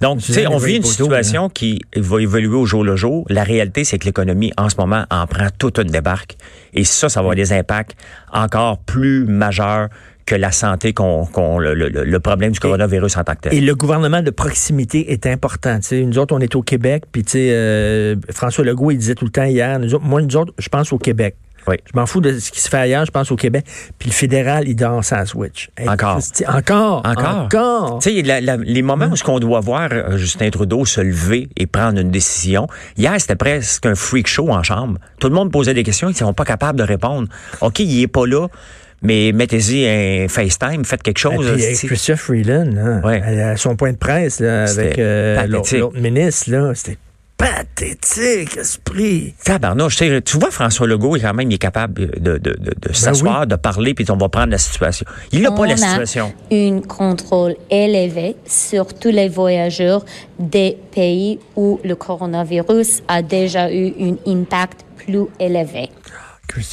Donc, 0.00 0.20
tu 0.20 0.32
sais, 0.32 0.46
on 0.46 0.56
vit 0.56 0.76
une 0.76 0.82
Poteau, 0.82 0.92
situation 0.94 1.48
qui 1.48 1.80
va 1.96 2.20
évoluer 2.20 2.54
au 2.56 2.66
jour 2.66 2.82
le 2.84 2.96
jour. 2.96 3.24
La 3.28 3.44
réalité, 3.44 3.84
c'est 3.84 3.98
que 3.98 4.04
l'économie, 4.06 4.52
en 4.56 4.68
ce 4.68 4.76
moment, 4.76 5.04
en 5.10 5.26
prend 5.26 5.48
toute 5.58 5.78
une 5.78 5.90
débarque. 5.90 6.36
Et 6.74 6.84
ça, 6.84 7.08
ça 7.08 7.20
va 7.20 7.24
avoir 7.24 7.36
des 7.36 7.52
impacts 7.52 7.94
encore 8.32 8.78
plus 8.78 9.24
majeurs 9.26 9.88
que 10.26 10.34
la 10.34 10.52
santé, 10.52 10.92
qu'on, 10.92 11.26
qu'on- 11.26 11.58
le, 11.58 11.74
le- 11.74 11.88
le 11.88 12.20
problème 12.20 12.52
du 12.52 12.60
coronavirus 12.60 13.16
en 13.16 13.24
tant 13.24 13.34
que 13.34 13.40
tel. 13.42 13.54
Et 13.54 13.60
le 13.60 13.74
gouvernement 13.74 14.22
de 14.22 14.30
proximité 14.30 15.12
est 15.12 15.26
important. 15.26 15.78
Nous 15.92 16.18
autres, 16.18 16.34
on 16.34 16.40
est 16.40 16.54
au 16.54 16.62
Québec, 16.62 17.04
puis 17.10 17.24
euh, 17.36 18.16
François 18.30 18.64
Legault, 18.64 18.90
il 18.90 18.98
disait 18.98 19.14
tout 19.14 19.24
le 19.24 19.30
temps 19.30 19.44
hier, 19.44 19.78
nous 19.78 19.94
autres- 19.94 20.04
moi, 20.04 20.22
nous 20.22 20.36
autres, 20.36 20.52
je 20.58 20.68
pense 20.68 20.92
au 20.92 20.98
Québec. 20.98 21.36
Oui. 21.68 21.76
Je 21.84 21.96
m'en 21.96 22.06
fous 22.06 22.20
de 22.20 22.40
ce 22.40 22.50
qui 22.50 22.60
se 22.60 22.68
fait 22.68 22.76
ailleurs, 22.78 23.04
je 23.06 23.12
pense 23.12 23.30
au 23.30 23.36
Québec. 23.36 23.64
Puis 23.96 24.08
le 24.10 24.14
fédéral, 24.14 24.64
il 24.66 24.74
dort 24.74 25.04
sans 25.04 25.24
switch. 25.24 25.70
Hey, 25.76 25.88
Encore. 25.88 26.18
Encore. 26.48 27.02
Encore. 27.06 27.36
Encore. 27.44 27.98
Tu 28.02 28.10
sais, 28.20 28.40
les 28.64 28.82
moments 28.82 29.06
où 29.06 29.14
ce 29.14 29.22
qu'on 29.22 29.38
doit 29.38 29.60
voir 29.60 29.88
euh, 29.92 30.16
Justin 30.16 30.50
Trudeau 30.50 30.84
se 30.84 31.00
lever 31.00 31.48
et 31.56 31.68
prendre 31.68 32.00
une 32.00 32.10
décision, 32.10 32.66
hier, 32.96 33.14
c'était 33.20 33.36
presque 33.36 33.86
un 33.86 33.94
freak 33.94 34.26
show 34.26 34.50
en 34.50 34.64
chambre. 34.64 34.98
Tout 35.20 35.28
le 35.28 35.34
monde 35.36 35.52
posait 35.52 35.72
des 35.72 35.84
questions, 35.84 36.08
ils 36.08 36.14
ne 36.14 36.16
sont 36.16 36.34
pas 36.34 36.44
capables 36.44 36.80
de 36.80 36.84
répondre. 36.84 37.28
OK, 37.60 37.78
il 37.78 38.02
est 38.02 38.08
pas 38.08 38.26
là, 38.26 38.48
mais 39.02 39.32
mettez-y 39.32 39.86
un 39.86 40.28
FaceTime, 40.28 40.84
faites 40.84 41.02
quelque 41.02 41.18
Et 41.18 41.20
chose. 41.20 41.52
puis, 41.54 41.64
euh, 41.64 41.74
c'est- 41.74 41.86
Christian 41.86 42.16
Freeland, 42.16 42.70
là, 42.74 43.00
Ouais. 43.06 43.22
à 43.42 43.56
son 43.56 43.76
point 43.76 43.92
de 43.92 43.96
presse 43.98 44.40
là, 44.40 44.64
avec 44.68 44.98
euh, 44.98 45.46
l'autre 45.46 45.92
ministre, 45.98 46.50
là, 46.50 46.72
c'était 46.74 46.98
pathétique, 47.36 48.56
esprit. 48.56 49.34
Tabarnouche, 49.44 49.96
tu 50.24 50.38
vois, 50.38 50.50
François 50.52 50.86
Legault, 50.86 51.16
quand 51.20 51.34
même, 51.34 51.50
il 51.50 51.54
est 51.54 51.58
capable 51.58 51.94
de, 51.94 52.38
de, 52.38 52.38
de, 52.38 52.56
Ben 52.80 52.94
s'asseoir, 52.94 53.46
de 53.48 53.56
parler, 53.56 53.94
puis 53.94 54.04
on 54.10 54.16
va 54.16 54.28
prendre 54.28 54.50
la 54.52 54.58
situation. 54.58 55.04
Il 55.32 55.42
n'a 55.42 55.50
pas 55.50 55.66
la 55.66 55.72
On 55.74 55.82
a 55.82 55.88
situation. 56.06 56.32
un 56.52 56.80
contrôle 56.86 57.56
élevé 57.70 58.36
sur 58.46 58.94
tous 58.94 59.10
les 59.10 59.28
voyageurs 59.28 60.04
des 60.38 60.76
pays 60.94 61.40
où 61.56 61.80
le 61.84 61.96
coronavirus 61.96 63.02
a 63.08 63.22
déjà 63.22 63.72
eu 63.72 63.92
un 64.00 64.16
impact 64.30 64.84
plus 64.96 65.26
élevé. 65.40 65.88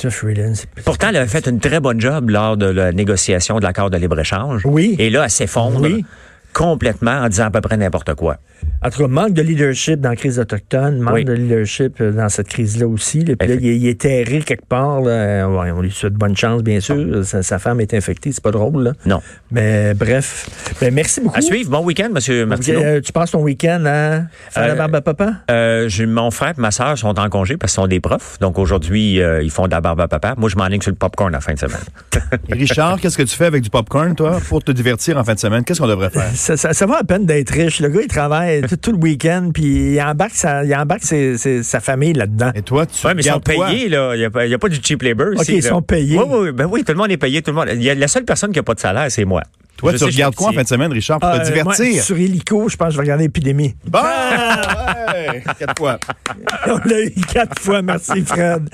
Freeland, 0.09 0.53
Pourtant, 0.85 1.07
elle 1.09 1.15
avait 1.17 1.27
fait 1.27 1.47
une 1.47 1.59
très 1.59 1.79
bonne 1.79 1.99
job 2.01 2.29
lors 2.29 2.57
de 2.57 2.65
la 2.65 2.91
négociation 2.91 3.59
de 3.59 3.63
l'accord 3.63 3.89
de 3.89 3.97
libre-échange. 3.97 4.61
Oui. 4.65 4.95
Et 4.99 5.09
là, 5.09 5.23
elle 5.23 5.29
s'effondre 5.29 5.81
Oui. 5.81 6.05
complètement 6.53 7.11
en 7.21 7.29
disant 7.29 7.45
à 7.45 7.51
peu 7.51 7.61
près 7.61 7.77
n'importe 7.77 8.13
quoi. 8.15 8.37
En 8.83 8.89
tout 8.89 9.01
cas, 9.01 9.07
manque 9.07 9.33
de 9.33 9.41
leadership 9.41 9.99
dans 9.99 10.09
la 10.09 10.15
crise 10.15 10.39
autochtone, 10.39 10.99
manque 10.99 11.13
Oui. 11.15 11.25
de 11.25 11.33
leadership 11.33 11.99
euh, 11.99 12.11
dans 12.11 12.29
cette 12.29 12.47
crise-là 12.47 12.87
aussi. 12.87 13.25
là. 13.25 13.35
Puis 13.35 13.47
là, 13.49 13.55
il, 13.55 13.67
est- 13.67 13.75
il 13.77 13.87
est 13.87 13.99
terré 13.99 14.39
quelque 14.39 14.65
part. 14.65 15.01
Là. 15.01 15.49
Ouais, 15.49 15.71
on 15.71 15.81
lui 15.81 15.91
souhaite 15.91 16.13
bonne 16.13 16.35
chance, 16.37 16.63
bien 16.63 16.79
sûr. 16.79 17.25
Sa, 17.25 17.43
sa 17.43 17.59
femme 17.59 17.81
est 17.81 17.93
infectée, 17.93 18.31
c'est 18.31 18.43
pas 18.43 18.51
drôle. 18.51 18.83
Là. 18.83 18.91
Non. 19.05 19.21
Mais 19.51 19.93
bref, 19.93 20.49
ben, 20.79 20.93
merci 20.93 21.19
beaucoup. 21.21 21.37
À 21.37 21.41
suivre. 21.41 21.69
Bon 21.69 21.83
week-end, 21.83 22.09
Monsieur 22.13 22.45
Martineau. 22.45 22.79
Euh, 22.81 23.01
tu 23.01 23.11
passes 23.11 23.31
ton 23.31 23.41
week-end 23.41 23.83
à 23.85 24.21
faire 24.49 24.67
la 24.67 24.73
Euh, 24.73 24.75
barbe 24.75 24.95
à 24.95 25.01
papa? 25.01 25.33
Euh, 25.51 25.89
mon 26.07 26.31
frère 26.31 26.53
et 26.57 26.61
ma 26.61 26.71
soeur 26.71 26.97
sont 26.97 27.19
en 27.19 27.29
congé 27.29 27.57
parce 27.57 27.73
qu'ils 27.73 27.81
sont 27.81 27.87
des 27.87 27.99
profs. 27.99 28.39
Donc 28.39 28.57
aujourd'hui, 28.57 29.21
euh, 29.21 29.41
ils 29.43 29.51
font 29.51 29.65
de 29.67 29.71
la 29.71 29.81
barbe 29.81 29.99
à 30.01 30.07
papa. 30.07 30.35
Moi, 30.37 30.49
je 30.49 30.55
m'enligne 30.55 30.81
sur 30.81 30.91
le 30.91 30.95
popcorn 30.97 31.31
la 31.33 31.41
fin 31.41 31.53
de 31.53 31.59
semaine. 31.59 31.81
Richard, 32.49 32.99
qu'est-ce 33.01 33.17
que 33.17 33.23
tu 33.23 33.35
fais 33.35 33.45
avec 33.45 33.61
du 33.61 33.69
popcorn, 33.69 34.15
toi, 34.15 34.39
pour 34.47 34.63
te 34.63 34.71
divertir 34.71 35.17
en 35.17 35.23
fin 35.23 35.33
de 35.33 35.39
semaine? 35.39 35.63
Qu'est-ce 35.63 35.79
qu'on 35.81 35.87
devrait 35.87 36.09
faire? 36.09 36.29
Ça, 36.33 36.55
ça, 36.57 36.73
ça 36.73 36.85
va 36.85 36.97
à 36.99 37.03
peine 37.03 37.25
d'être 37.25 37.51
riche. 37.51 37.79
Le 37.81 37.89
gars, 37.89 38.01
il 38.01 38.07
travaille 38.07 38.48
tout, 38.67 38.77
tout 38.77 38.91
le 38.91 38.97
week-end, 38.97 39.51
puis 39.53 39.93
il 39.95 40.01
embarque 40.01 40.35
sa, 40.35 40.63
il 40.63 40.75
embarque 40.75 41.03
ses- 41.03 41.37
ses- 41.37 41.63
sa 41.63 41.79
famille 41.79 42.13
là-dedans. 42.13 42.51
Et 42.55 42.61
toi, 42.61 42.85
tu 42.85 43.05
Oui, 43.07 43.13
mais 43.15 43.21
ils 43.23 43.29
sont 43.31 43.39
payés, 43.39 43.89
là. 43.89 44.15
Il 44.15 44.19
n'y 44.19 44.25
a, 44.25 44.29
pas- 44.29 44.45
il 44.45 44.51
y 44.51 44.53
a 44.53 44.59
pas 44.59 44.69
du 44.69 44.77
cheap 44.81 45.01
labor 45.01 45.27
OK, 45.35 45.41
ici. 45.43 45.57
ils 45.57 45.63
là. 45.63 45.69
sont 45.69 45.81
payés. 45.81 46.17
Oui, 46.17 46.25
oui, 46.29 46.51
ben 46.51 46.65
oui, 46.71 46.83
tout 46.83 46.91
le 46.91 46.97
monde 46.97 47.11
est 47.11 47.17
payé, 47.17 47.41
tout 47.41 47.51
le 47.51 47.55
monde. 47.55 47.67
Il 47.73 47.83
y 47.83 47.89
a 47.89 47.95
la 47.95 48.07
seule 48.07 48.25
personne 48.25 48.51
qui 48.51 48.59
n'a 48.59 48.63
pas 48.63 48.73
de 48.75 48.79
salaire, 48.79 49.05
c'est 49.09 49.25
moi. 49.25 49.43
Toi, 49.77 49.93
Je 49.93 49.97
tu 49.97 50.03
sais, 50.03 50.09
regardes 50.11 50.35
quoi 50.35 50.49
en 50.49 50.51
fin 50.51 50.63
de 50.63 50.67
semaine, 50.67 50.91
Richard, 50.91 51.19
pour 51.19 51.29
Euh, 51.29 51.39
te 51.39 51.45
divertir? 51.45 51.85
moi, 51.93 52.01
sur 52.03 52.17
Hélico, 52.17 52.67
je 52.67 52.75
pense 52.75 52.87
que 52.89 52.91
je 52.93 52.97
vais 52.97 53.03
regarder 53.03 53.23
l'épidémie. 53.23 53.75
Bon! 53.87 53.99
ouais! 53.99 55.41
Quatre 55.57 55.77
fois. 55.77 55.97
On 56.67 56.77
l'a 56.89 57.01
eu 57.01 57.11
quatre 57.31 57.61
fois. 57.61 57.81
Merci, 57.81 58.21
Fred. 58.25 58.67